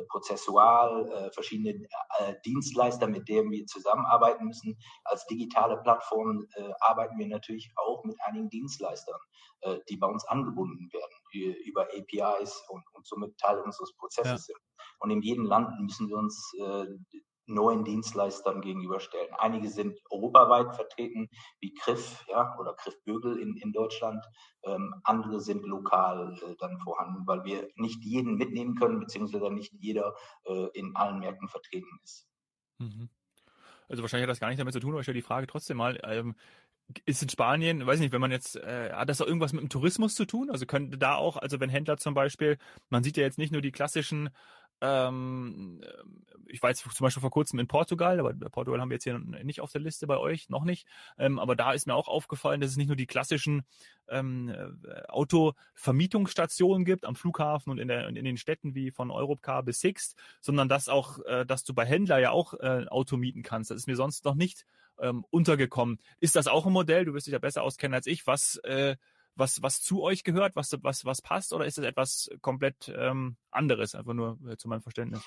prozessual, 0.08 1.10
äh, 1.10 1.30
verschiedene 1.32 1.86
äh, 2.18 2.34
Dienstleister, 2.44 3.06
mit 3.06 3.28
denen 3.28 3.50
wir 3.50 3.66
zusammenarbeiten 3.66 4.46
müssen. 4.46 4.78
Als 5.04 5.26
digitale 5.26 5.78
Plattform 5.78 6.46
äh, 6.54 6.70
arbeiten 6.80 7.18
wir 7.18 7.26
natürlich 7.26 7.70
auch 7.76 8.04
mit 8.04 8.16
einigen 8.22 8.48
Dienstleistern, 8.48 9.18
äh, 9.62 9.78
die 9.88 9.96
bei 9.96 10.06
uns 10.06 10.24
angebunden 10.26 10.90
werden 10.92 11.56
über 11.64 11.82
APIs 11.82 12.64
und, 12.68 12.82
und 12.92 13.06
somit 13.06 13.38
Teil 13.38 13.60
unseres 13.60 13.94
Prozesses 13.94 14.48
ja. 14.48 14.54
sind. 14.54 14.58
Und 14.98 15.10
in 15.10 15.22
jedem 15.22 15.44
Land 15.44 15.80
müssen 15.80 16.08
wir 16.08 16.16
uns 16.16 16.52
neuen 17.50 17.84
Dienstleistern 17.84 18.60
gegenüberstellen. 18.60 19.32
Einige 19.38 19.68
sind 19.68 19.98
europaweit 20.10 20.74
vertreten, 20.74 21.28
wie 21.60 21.74
Griff 21.74 22.24
ja, 22.28 22.56
oder 22.58 22.74
Griff 22.74 22.96
Bögel 23.04 23.38
in, 23.38 23.56
in 23.56 23.72
Deutschland. 23.72 24.24
Ähm, 24.64 24.94
andere 25.04 25.40
sind 25.40 25.64
lokal 25.66 26.38
äh, 26.42 26.54
dann 26.58 26.78
vorhanden, 26.78 27.26
weil 27.26 27.44
wir 27.44 27.68
nicht 27.76 28.04
jeden 28.04 28.36
mitnehmen 28.36 28.74
können, 28.74 29.00
beziehungsweise 29.00 29.50
nicht 29.50 29.72
jeder 29.74 30.14
äh, 30.44 30.68
in 30.74 30.94
allen 30.96 31.20
Märkten 31.20 31.48
vertreten 31.48 31.98
ist. 32.02 32.28
Mhm. 32.78 33.10
Also 33.88 34.02
wahrscheinlich 34.02 34.24
hat 34.24 34.30
das 34.30 34.40
gar 34.40 34.48
nicht 34.48 34.60
damit 34.60 34.72
zu 34.72 34.80
tun, 34.80 34.92
aber 34.92 35.00
ich 35.00 35.04
stelle 35.04 35.18
die 35.18 35.22
Frage 35.22 35.46
trotzdem 35.46 35.76
mal. 35.76 36.00
Ähm, 36.04 36.36
ist 37.06 37.22
in 37.22 37.28
Spanien, 37.28 37.86
weiß 37.86 38.00
nicht, 38.00 38.12
wenn 38.12 38.20
man 38.20 38.30
jetzt, 38.30 38.56
äh, 38.56 38.92
hat 38.92 39.08
das 39.08 39.20
auch 39.20 39.26
irgendwas 39.26 39.52
mit 39.52 39.62
dem 39.62 39.68
Tourismus 39.68 40.14
zu 40.14 40.24
tun? 40.24 40.50
Also 40.50 40.66
könnte 40.66 40.98
da 40.98 41.14
auch, 41.14 41.36
also 41.36 41.60
wenn 41.60 41.70
Händler 41.70 41.96
zum 41.96 42.14
Beispiel, 42.14 42.58
man 42.88 43.02
sieht 43.02 43.16
ja 43.16 43.22
jetzt 43.22 43.38
nicht 43.38 43.52
nur 43.52 43.62
die 43.62 43.72
klassischen 43.72 44.30
ähm, 44.80 45.80
ich 46.46 46.62
war 46.62 46.70
jetzt 46.70 46.80
zum 46.82 47.04
Beispiel 47.04 47.20
vor 47.20 47.30
kurzem 47.30 47.58
in 47.58 47.68
Portugal, 47.68 48.18
aber 48.18 48.32
Portugal 48.50 48.80
haben 48.80 48.90
wir 48.90 48.96
jetzt 48.96 49.04
hier 49.04 49.18
nicht 49.18 49.60
auf 49.60 49.72
der 49.72 49.80
Liste 49.80 50.06
bei 50.06 50.18
euch, 50.18 50.48
noch 50.48 50.64
nicht. 50.64 50.86
Ähm, 51.18 51.38
aber 51.38 51.56
da 51.56 51.72
ist 51.72 51.86
mir 51.86 51.94
auch 51.94 52.08
aufgefallen, 52.08 52.60
dass 52.60 52.70
es 52.70 52.76
nicht 52.76 52.88
nur 52.88 52.96
die 52.96 53.06
klassischen 53.06 53.62
ähm, 54.08 54.48
äh, 54.48 55.02
Autovermietungsstationen 55.08 56.84
gibt 56.84 57.04
am 57.04 57.14
Flughafen 57.14 57.70
und 57.70 57.78
in, 57.78 57.88
der, 57.88 58.08
in 58.08 58.24
den 58.24 58.36
Städten 58.36 58.74
wie 58.74 58.90
von 58.90 59.10
Europcar 59.10 59.62
bis 59.62 59.80
Sixt, 59.80 60.18
sondern 60.40 60.68
dass 60.68 60.88
auch, 60.88 61.20
äh, 61.24 61.46
dass 61.46 61.64
du 61.64 61.74
bei 61.74 61.84
Händler 61.84 62.18
ja 62.18 62.30
auch 62.30 62.54
äh, 62.54 62.86
Auto 62.88 63.16
mieten 63.16 63.42
kannst. 63.42 63.70
Das 63.70 63.76
ist 63.76 63.86
mir 63.86 63.96
sonst 63.96 64.24
noch 64.24 64.34
nicht 64.34 64.66
ähm, 64.98 65.24
untergekommen. 65.30 65.98
Ist 66.18 66.36
das 66.36 66.46
auch 66.46 66.66
ein 66.66 66.72
Modell? 66.72 67.04
Du 67.04 67.14
wirst 67.14 67.26
dich 67.26 67.32
ja 67.32 67.38
besser 67.38 67.62
auskennen 67.62 67.94
als 67.94 68.06
ich. 68.06 68.26
Was 68.26 68.56
äh, 68.64 68.96
was, 69.34 69.62
was 69.62 69.82
zu 69.82 70.02
euch 70.02 70.24
gehört, 70.24 70.56
was, 70.56 70.76
was, 70.82 71.04
was 71.04 71.22
passt, 71.22 71.52
oder 71.52 71.66
ist 71.66 71.78
das 71.78 71.84
etwas 71.84 72.30
komplett 72.40 72.92
ähm, 72.94 73.36
anderes, 73.50 73.94
einfach 73.94 74.14
nur 74.14 74.38
äh, 74.48 74.56
zu 74.56 74.68
meinem 74.68 74.82
Verständnis? 74.82 75.22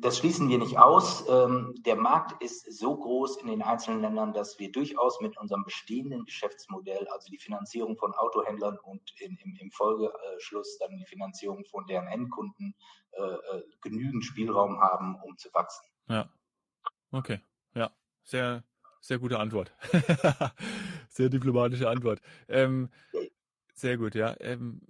Das 0.00 0.18
schließen 0.18 0.48
wir 0.48 0.58
nicht 0.58 0.78
aus. 0.78 1.24
Ähm, 1.28 1.74
der 1.86 1.96
Markt 1.96 2.42
ist 2.42 2.70
so 2.72 2.96
groß 2.96 3.36
in 3.38 3.46
den 3.46 3.62
einzelnen 3.62 4.02
Ländern, 4.02 4.32
dass 4.32 4.58
wir 4.58 4.70
durchaus 4.70 5.20
mit 5.20 5.38
unserem 5.38 5.64
bestehenden 5.64 6.24
Geschäftsmodell, 6.24 7.06
also 7.08 7.30
die 7.30 7.38
Finanzierung 7.38 7.96
von 7.96 8.12
Autohändlern 8.12 8.78
und 8.82 9.02
in, 9.20 9.36
im, 9.38 9.56
im, 9.60 9.70
Folgeschluss 9.70 10.78
dann 10.78 10.96
die 10.98 11.06
Finanzierung 11.06 11.64
von 11.66 11.86
deren 11.86 12.08
Endkunden, 12.08 12.74
äh, 13.12 13.22
äh, 13.22 13.62
genügend 13.80 14.24
Spielraum 14.24 14.80
haben, 14.80 15.16
um 15.22 15.38
zu 15.38 15.48
wachsen. 15.54 15.86
Ja. 16.08 16.28
Okay. 17.12 17.40
Ja. 17.74 17.92
Sehr, 18.24 18.64
sehr 19.00 19.18
gute 19.18 19.38
Antwort. 19.38 19.72
sehr 21.12 21.28
diplomatische 21.28 21.88
Antwort. 21.88 22.20
Ähm, 22.48 22.90
sehr 23.74 23.96
gut, 23.96 24.14
ja. 24.14 24.34
Ähm, 24.40 24.80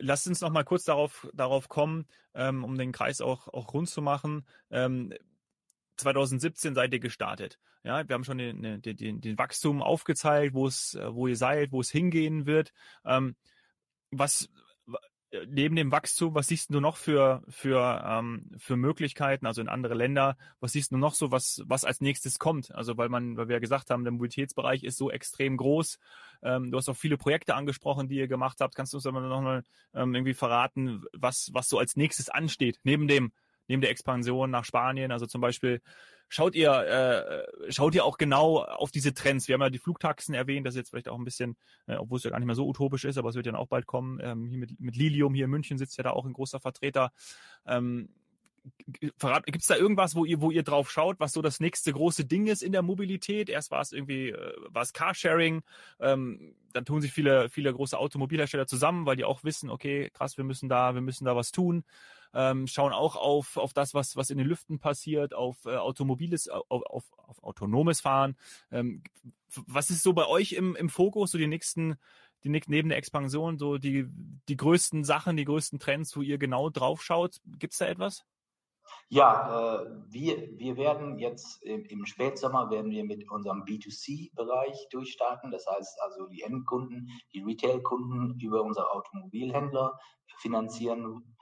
lasst 0.00 0.26
uns 0.26 0.40
noch 0.40 0.50
mal 0.50 0.64
kurz 0.64 0.84
darauf, 0.84 1.28
darauf 1.34 1.68
kommen, 1.68 2.06
ähm, 2.34 2.64
um 2.64 2.78
den 2.78 2.92
Kreis 2.92 3.20
auch, 3.20 3.48
auch 3.48 3.72
rund 3.74 3.88
zu 3.88 4.02
machen. 4.02 4.46
Ähm, 4.70 5.12
2017 5.96 6.74
seid 6.74 6.92
ihr 6.92 7.00
gestartet. 7.00 7.58
Ja, 7.84 8.08
wir 8.08 8.14
haben 8.14 8.24
schon 8.24 8.38
den, 8.38 8.82
den, 8.82 8.96
den, 8.96 9.20
den 9.20 9.38
Wachstum 9.38 9.82
aufgezeigt, 9.82 10.54
wo 10.54 10.66
es, 10.66 10.98
wo 11.00 11.26
ihr 11.26 11.36
seid, 11.36 11.72
wo 11.72 11.80
es 11.80 11.90
hingehen 11.90 12.46
wird. 12.46 12.72
Ähm, 13.04 13.36
was, 14.10 14.48
neben 15.46 15.76
dem 15.76 15.92
Wachstum, 15.92 16.34
was 16.34 16.48
siehst 16.48 16.72
du 16.72 16.80
noch 16.80 16.96
für, 16.96 17.42
für, 17.48 18.02
ähm, 18.06 18.50
für 18.56 18.76
Möglichkeiten, 18.76 19.46
also 19.46 19.60
in 19.60 19.68
andere 19.68 19.94
Länder, 19.94 20.36
was 20.60 20.72
siehst 20.72 20.92
du 20.92 20.96
noch 20.96 21.14
so, 21.14 21.30
was, 21.30 21.62
was 21.66 21.84
als 21.84 22.00
nächstes 22.00 22.38
kommt? 22.38 22.74
Also 22.74 22.96
weil 22.96 23.08
man, 23.08 23.36
weil 23.36 23.48
wir 23.48 23.56
ja 23.56 23.60
gesagt 23.60 23.90
haben, 23.90 24.04
der 24.04 24.12
Mobilitätsbereich 24.12 24.84
ist 24.84 24.96
so 24.96 25.10
extrem 25.10 25.56
groß. 25.56 25.98
Ähm, 26.42 26.70
du 26.70 26.78
hast 26.78 26.88
auch 26.88 26.96
viele 26.96 27.18
Projekte 27.18 27.54
angesprochen, 27.54 28.08
die 28.08 28.16
ihr 28.16 28.28
gemacht 28.28 28.58
habt. 28.60 28.74
Kannst 28.74 28.92
du 28.92 28.96
uns 28.96 29.06
aber 29.06 29.20
noch 29.20 29.42
mal 29.42 29.62
ähm, 29.94 30.14
irgendwie 30.14 30.34
verraten, 30.34 31.02
was, 31.12 31.50
was 31.52 31.68
so 31.68 31.78
als 31.78 31.96
nächstes 31.96 32.30
ansteht, 32.30 32.78
neben 32.82 33.06
dem, 33.06 33.32
neben 33.66 33.82
der 33.82 33.90
Expansion 33.90 34.50
nach 34.50 34.64
Spanien? 34.64 35.12
Also 35.12 35.26
zum 35.26 35.42
Beispiel 35.42 35.82
schaut 36.28 36.54
ihr, 36.54 36.70
äh, 36.70 37.72
schaut 37.72 37.94
ihr 37.94 38.04
auch 38.04 38.18
genau 38.18 38.62
auf 38.62 38.90
diese 38.90 39.14
Trends? 39.14 39.48
Wir 39.48 39.54
haben 39.54 39.62
ja 39.62 39.70
die 39.70 39.78
Flugtaxen 39.78 40.34
erwähnt, 40.34 40.66
das 40.66 40.74
ist 40.74 40.78
jetzt 40.78 40.90
vielleicht 40.90 41.08
auch 41.08 41.18
ein 41.18 41.24
bisschen, 41.24 41.56
äh, 41.86 41.96
obwohl 41.96 42.18
es 42.18 42.24
ja 42.24 42.30
gar 42.30 42.38
nicht 42.38 42.46
mehr 42.46 42.54
so 42.54 42.66
utopisch 42.66 43.04
ist, 43.04 43.18
aber 43.18 43.30
es 43.30 43.34
wird 43.34 43.46
ja 43.46 43.54
auch 43.54 43.68
bald 43.68 43.86
kommen. 43.86 44.20
Ähm, 44.22 44.46
hier 44.46 44.58
mit, 44.58 44.78
mit 44.78 44.96
Lilium 44.96 45.34
hier 45.34 45.46
in 45.46 45.50
München 45.50 45.78
sitzt 45.78 45.96
ja 45.96 46.04
da 46.04 46.10
auch 46.10 46.26
ein 46.26 46.32
großer 46.32 46.60
Vertreter. 46.60 47.12
Ähm, 47.66 48.08
Gibt 48.86 49.60
es 49.60 49.66
da 49.66 49.76
irgendwas, 49.76 50.14
wo 50.14 50.24
ihr, 50.24 50.40
wo 50.40 50.50
ihr 50.50 50.62
drauf 50.62 50.90
schaut, 50.90 51.20
was 51.20 51.32
so 51.32 51.42
das 51.42 51.60
nächste 51.60 51.92
große 51.92 52.24
Ding 52.24 52.46
ist 52.46 52.62
in 52.62 52.72
der 52.72 52.82
Mobilität? 52.82 53.48
Erst 53.48 53.70
war 53.70 53.80
es 53.80 53.92
irgendwie, 53.92 54.30
äh, 54.30 54.54
war 54.68 54.82
es 54.82 54.92
Carsharing, 54.92 55.62
ähm, 56.00 56.54
dann 56.72 56.84
tun 56.84 57.00
sich 57.00 57.12
viele, 57.12 57.48
viele 57.48 57.72
große 57.72 57.98
Automobilhersteller 57.98 58.66
zusammen, 58.66 59.06
weil 59.06 59.16
die 59.16 59.24
auch 59.24 59.44
wissen, 59.44 59.70
okay, 59.70 60.10
krass, 60.12 60.36
wir 60.36 60.44
müssen 60.44 60.68
da, 60.68 60.94
wir 60.94 61.00
müssen 61.00 61.24
da 61.24 61.34
was 61.34 61.52
tun. 61.52 61.84
Ähm, 62.34 62.66
schauen 62.66 62.92
auch 62.92 63.16
auf, 63.16 63.56
auf 63.56 63.72
das, 63.72 63.94
was, 63.94 64.16
was 64.16 64.30
in 64.30 64.38
den 64.38 64.46
Lüften 64.46 64.78
passiert, 64.78 65.34
auf 65.34 65.64
äh, 65.64 65.76
automobiles, 65.76 66.48
auf, 66.48 66.64
auf, 66.68 67.04
auf 67.16 67.42
autonomes 67.42 68.00
Fahren. 68.00 68.36
Ähm, 68.70 69.02
was 69.66 69.90
ist 69.90 70.02
so 70.02 70.12
bei 70.12 70.26
euch 70.26 70.52
im, 70.52 70.76
im 70.76 70.88
Fokus, 70.88 71.30
so 71.30 71.38
die 71.38 71.46
nächsten, 71.46 71.98
die 72.44 72.50
neben 72.50 72.88
der 72.88 72.98
Expansion, 72.98 73.58
so 73.58 73.78
die, 73.78 74.06
die 74.48 74.56
größten 74.56 75.04
Sachen, 75.04 75.36
die 75.36 75.44
größten 75.44 75.78
Trends, 75.78 76.16
wo 76.16 76.22
ihr 76.22 76.38
genau 76.38 76.70
drauf 76.70 77.02
schaut? 77.02 77.40
Gibt 77.58 77.72
es 77.72 77.78
da 77.78 77.86
etwas? 77.86 78.24
Ja, 79.10 79.82
äh, 79.82 79.90
wir, 80.08 80.58
wir 80.58 80.76
werden 80.76 81.18
jetzt 81.18 81.62
im, 81.62 81.84
im, 81.84 82.04
Spätsommer 82.04 82.70
werden 82.70 82.90
wir 82.90 83.04
mit 83.04 83.30
unserem 83.30 83.64
B2C-Bereich 83.64 84.88
durchstarten. 84.90 85.50
Das 85.50 85.66
heißt 85.66 86.00
also 86.02 86.26
die 86.26 86.42
Endkunden, 86.42 87.10
die 87.32 87.42
Retail-Kunden 87.42 88.38
über 88.40 88.62
unsere 88.62 88.90
Automobilhändler 88.90 89.98
finanzieren 90.38 91.36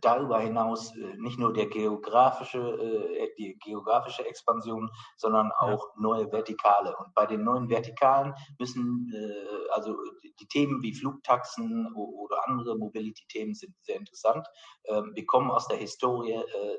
darüber 0.00 0.40
hinaus 0.40 0.94
äh, 0.96 1.14
nicht 1.18 1.38
nur 1.38 1.52
der 1.52 1.66
geografische, 1.66 2.58
äh, 2.58 3.28
die 3.38 3.56
geografische 3.58 4.26
Expansion, 4.26 4.90
sondern 5.16 5.52
auch 5.52 5.96
neue 5.96 6.30
Vertikale. 6.32 6.96
Und 6.96 7.14
bei 7.14 7.26
den 7.26 7.44
neuen 7.44 7.68
Vertikalen 7.68 8.34
müssen 8.58 9.12
äh, 9.14 9.70
also 9.72 9.96
die 10.40 10.46
Themen 10.48 10.82
wie 10.82 10.94
Flugtaxen 10.94 11.92
oder 11.94 12.46
andere 12.48 12.76
Mobility-Themen 12.76 13.54
sind 13.54 13.74
sehr 13.82 13.96
interessant. 13.96 14.46
Ähm, 14.86 15.12
wir 15.14 15.26
kommen 15.26 15.50
aus 15.50 15.68
der 15.68 15.76
Historie 15.76 16.32
äh, 16.32 16.78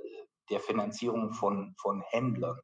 der 0.50 0.60
Finanzierung 0.60 1.34
von, 1.34 1.74
von 1.78 2.02
Händlern 2.02 2.60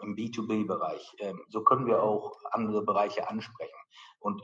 im 0.00 0.16
B2B-Bereich. 0.16 1.14
Ähm, 1.18 1.42
so 1.48 1.62
können 1.62 1.86
wir 1.86 2.02
auch 2.02 2.38
andere 2.50 2.82
Bereiche 2.82 3.28
ansprechen. 3.28 3.76
Und 4.20 4.42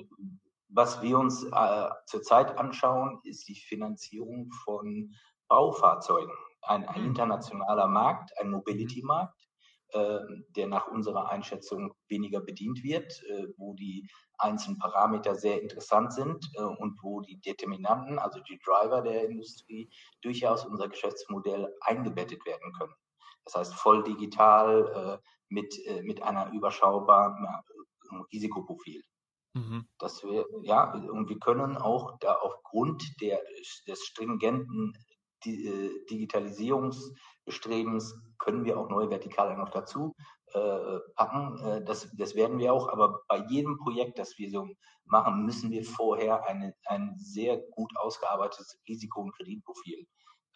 was 0.68 1.02
wir 1.02 1.18
uns 1.18 1.44
äh, 1.44 1.88
zurzeit 2.06 2.58
anschauen, 2.58 3.20
ist 3.24 3.48
die 3.48 3.54
Finanzierung 3.54 4.50
von 4.64 5.12
Baufahrzeugen. 5.48 6.34
Ein, 6.62 6.86
ein 6.86 7.02
mhm. 7.02 7.08
internationaler 7.08 7.86
Markt, 7.86 8.30
ein 8.38 8.50
Mobility-Markt, 8.50 9.34
äh, 9.92 10.18
der 10.56 10.66
nach 10.66 10.88
unserer 10.88 11.30
Einschätzung 11.30 11.94
weniger 12.08 12.40
bedient 12.40 12.82
wird, 12.82 13.22
äh, 13.30 13.46
wo 13.56 13.74
die 13.74 14.06
einzelnen 14.36 14.78
Parameter 14.78 15.34
sehr 15.34 15.62
interessant 15.62 16.12
sind 16.12 16.46
äh, 16.54 16.62
und 16.62 16.98
wo 17.02 17.22
die 17.22 17.40
Determinanten, 17.40 18.18
also 18.18 18.40
die 18.40 18.58
Driver 18.64 19.00
der 19.00 19.24
Industrie, 19.24 19.90
durchaus 20.20 20.66
unser 20.66 20.88
Geschäftsmodell 20.88 21.74
eingebettet 21.80 22.44
werden 22.44 22.72
können. 22.78 22.94
Das 23.44 23.54
heißt 23.54 23.74
voll 23.74 24.02
digital 24.04 25.20
äh, 25.22 25.28
mit, 25.48 25.74
äh, 25.86 26.02
mit 26.02 26.22
einer 26.22 26.52
überschaubaren 26.52 27.46
Risikoprofil. 28.32 29.02
Mhm. 29.58 29.88
Dass 29.98 30.22
wir, 30.22 30.46
ja, 30.62 30.92
und 30.92 31.28
wir 31.28 31.40
können 31.40 31.76
auch 31.76 32.16
da 32.20 32.34
aufgrund 32.34 33.02
der, 33.20 33.40
des 33.86 34.04
stringenten 34.04 34.92
äh, 35.44 35.90
Digitalisierungsbestrebens 36.10 38.14
können 38.38 38.64
wir 38.64 38.78
auch 38.78 38.88
neue 38.88 39.10
Vertikale 39.10 39.56
noch 39.56 39.70
dazu 39.70 40.14
äh, 40.52 41.00
packen. 41.16 41.58
Äh, 41.58 41.82
das, 41.84 42.08
das 42.16 42.36
werden 42.36 42.58
wir 42.58 42.72
auch, 42.72 42.88
aber 42.88 43.20
bei 43.28 43.44
jedem 43.48 43.76
Projekt, 43.78 44.18
das 44.18 44.38
wir 44.38 44.50
so 44.50 44.68
machen, 45.04 45.44
müssen 45.44 45.70
wir 45.70 45.84
vorher 45.84 46.46
eine, 46.46 46.74
ein 46.86 47.14
sehr 47.18 47.58
gut 47.58 47.94
ausgearbeitetes 47.96 48.78
Risiko- 48.88 49.20
und 49.22 49.36
Kreditprofil 49.36 50.06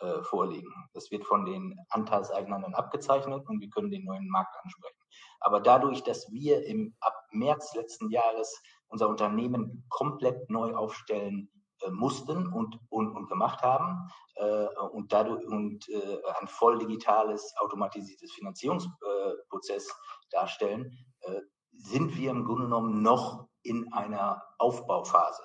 äh, 0.01 0.23
vorlegen. 0.23 0.73
Das 0.95 1.11
wird 1.11 1.25
von 1.25 1.45
den 1.45 1.77
Anteilseignern 1.91 2.63
dann 2.63 2.75
abgezeichnet 2.75 3.49
und 3.49 3.61
wir 3.61 3.71
können 3.71 3.91
den 3.91 4.05
neuen 4.05 4.29
Markt 4.29 4.55
ansprechen. 4.63 4.99
Aber 5.41 5.61
dadurch, 5.61 6.03
dass 6.03 6.31
wir 6.33 6.65
im, 6.67 6.95
ab 7.01 7.15
März 7.31 7.75
letzten 7.75 8.11
Jahres 8.11 8.61
unser 8.93 9.09
Unternehmen 9.09 9.85
komplett 9.89 10.49
neu 10.51 10.75
aufstellen 10.75 11.51
äh, 11.81 11.91
mussten 11.91 12.47
und, 12.47 12.79
und, 12.91 13.11
und 13.17 13.27
gemacht 13.29 13.63
haben 13.63 14.09
äh, 14.37 14.67
und 14.93 15.13
dadurch 15.13 15.45
und 15.47 15.89
äh, 15.89 16.19
ein 16.41 16.47
voll 16.47 16.79
digitales, 16.79 17.55
automatisiertes 17.59 18.33
Finanzierungsprozess 18.33 19.89
äh, 19.89 19.93
darstellen, 20.31 20.97
äh, 21.23 21.41
sind 21.73 22.17
wir 22.17 22.31
im 22.31 22.45
Grunde 22.45 22.65
genommen 22.65 23.03
noch 23.03 23.49
in 23.63 23.93
einer 23.93 24.43
Aufbauphase, 24.59 25.43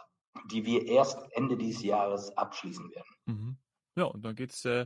die 0.52 0.66
wir 0.66 0.86
erst 0.86 1.20
Ende 1.32 1.58
dieses 1.58 1.84
Jahres 1.84 2.36
abschließen 2.38 2.92
werden. 2.92 3.10
Mhm. 3.26 3.58
ja, 3.96 4.04
und 4.06 4.24
dann 4.24 4.36
geht's 4.36 4.66
äh, 4.66 4.86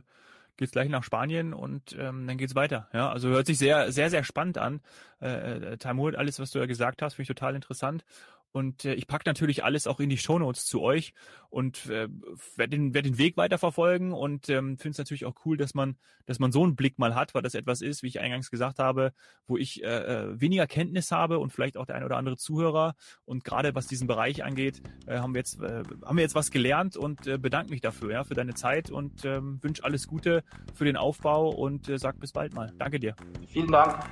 geht's 0.56 0.72
gleich 0.72 0.88
nach 0.88 1.02
Spanien 1.02 1.54
und 1.54 1.96
ähm, 1.98 2.26
dann 2.26 2.38
geht's 2.38 2.54
weiter. 2.54 2.88
Ja, 2.92 3.10
also 3.10 3.28
hört 3.28 3.46
sich 3.46 3.58
sehr, 3.58 3.90
sehr, 3.90 4.10
sehr 4.10 4.22
spannend 4.22 4.58
an. 4.58 4.80
Äh 5.20 5.76
Tamur, 5.78 6.16
alles, 6.16 6.38
was 6.38 6.50
du 6.50 6.58
ja 6.58 6.66
gesagt 6.66 7.02
hast, 7.02 7.14
finde 7.14 7.22
ich 7.22 7.28
total 7.28 7.54
interessant. 7.54 8.04
Und 8.52 8.84
äh, 8.84 8.94
ich 8.94 9.06
packe 9.06 9.24
natürlich 9.26 9.64
alles 9.64 9.86
auch 9.86 9.98
in 9.98 10.10
die 10.10 10.18
Shownotes 10.18 10.66
zu 10.66 10.82
euch 10.82 11.14
und 11.48 11.86
äh, 11.86 12.08
werde 12.56 12.76
den, 12.76 12.94
werd 12.94 13.06
den 13.06 13.18
Weg 13.18 13.36
weiterverfolgen 13.36 14.12
und 14.12 14.48
ähm, 14.48 14.78
finde 14.78 14.90
es 14.90 14.98
natürlich 14.98 15.24
auch 15.24 15.34
cool, 15.44 15.56
dass 15.56 15.74
man, 15.74 15.96
dass 16.26 16.38
man 16.38 16.52
so 16.52 16.62
einen 16.62 16.76
Blick 16.76 16.98
mal 16.98 17.14
hat, 17.14 17.34
weil 17.34 17.42
das 17.42 17.54
etwas 17.54 17.80
ist, 17.80 18.02
wie 18.02 18.08
ich 18.08 18.20
eingangs 18.20 18.50
gesagt 18.50 18.78
habe, 18.78 19.12
wo 19.46 19.56
ich 19.56 19.82
äh, 19.82 19.86
äh 19.86 20.40
weniger 20.40 20.66
Kenntnis 20.66 21.10
habe 21.10 21.38
und 21.38 21.50
vielleicht 21.50 21.76
auch 21.76 21.86
der 21.86 21.96
ein 21.96 22.04
oder 22.04 22.16
andere 22.16 22.36
Zuhörer. 22.36 22.94
Und 23.24 23.44
gerade 23.44 23.74
was 23.74 23.86
diesen 23.86 24.06
Bereich 24.06 24.44
angeht, 24.44 24.82
äh, 25.06 25.18
haben 25.18 25.34
wir 25.34 25.40
jetzt 25.40 25.60
äh, 25.60 25.82
haben 26.04 26.16
wir 26.16 26.22
jetzt 26.22 26.34
was 26.34 26.50
gelernt 26.50 26.96
und 26.96 27.26
äh, 27.26 27.38
bedanke 27.38 27.70
mich 27.70 27.80
dafür, 27.80 28.12
ja, 28.12 28.24
für 28.24 28.34
deine 28.34 28.54
Zeit 28.54 28.90
und 28.90 29.24
ähm, 29.24 29.58
wünsche 29.62 29.84
alles 29.84 30.06
Gute 30.06 30.44
für 30.74 30.84
den 30.84 30.96
Aufbau 30.96 31.48
und 31.48 31.88
äh, 31.88 31.98
sag 31.98 32.20
bis 32.20 32.32
bald 32.32 32.54
mal. 32.54 32.72
Danke 32.78 33.00
dir. 33.00 33.16
Vielen 33.48 33.72
Dank. 33.72 34.04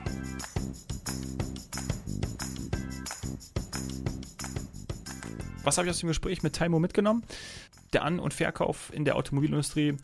Was 5.70 5.78
habe 5.78 5.86
ich 5.86 5.90
aus 5.90 6.00
dem 6.00 6.08
Gespräch 6.08 6.42
mit 6.42 6.56
Taimo 6.56 6.80
mitgenommen? 6.80 7.22
Der 7.92 8.02
An- 8.02 8.18
und 8.18 8.34
Verkauf 8.34 8.92
in 8.92 9.04
der 9.04 9.14
Automobilindustrie 9.14 9.96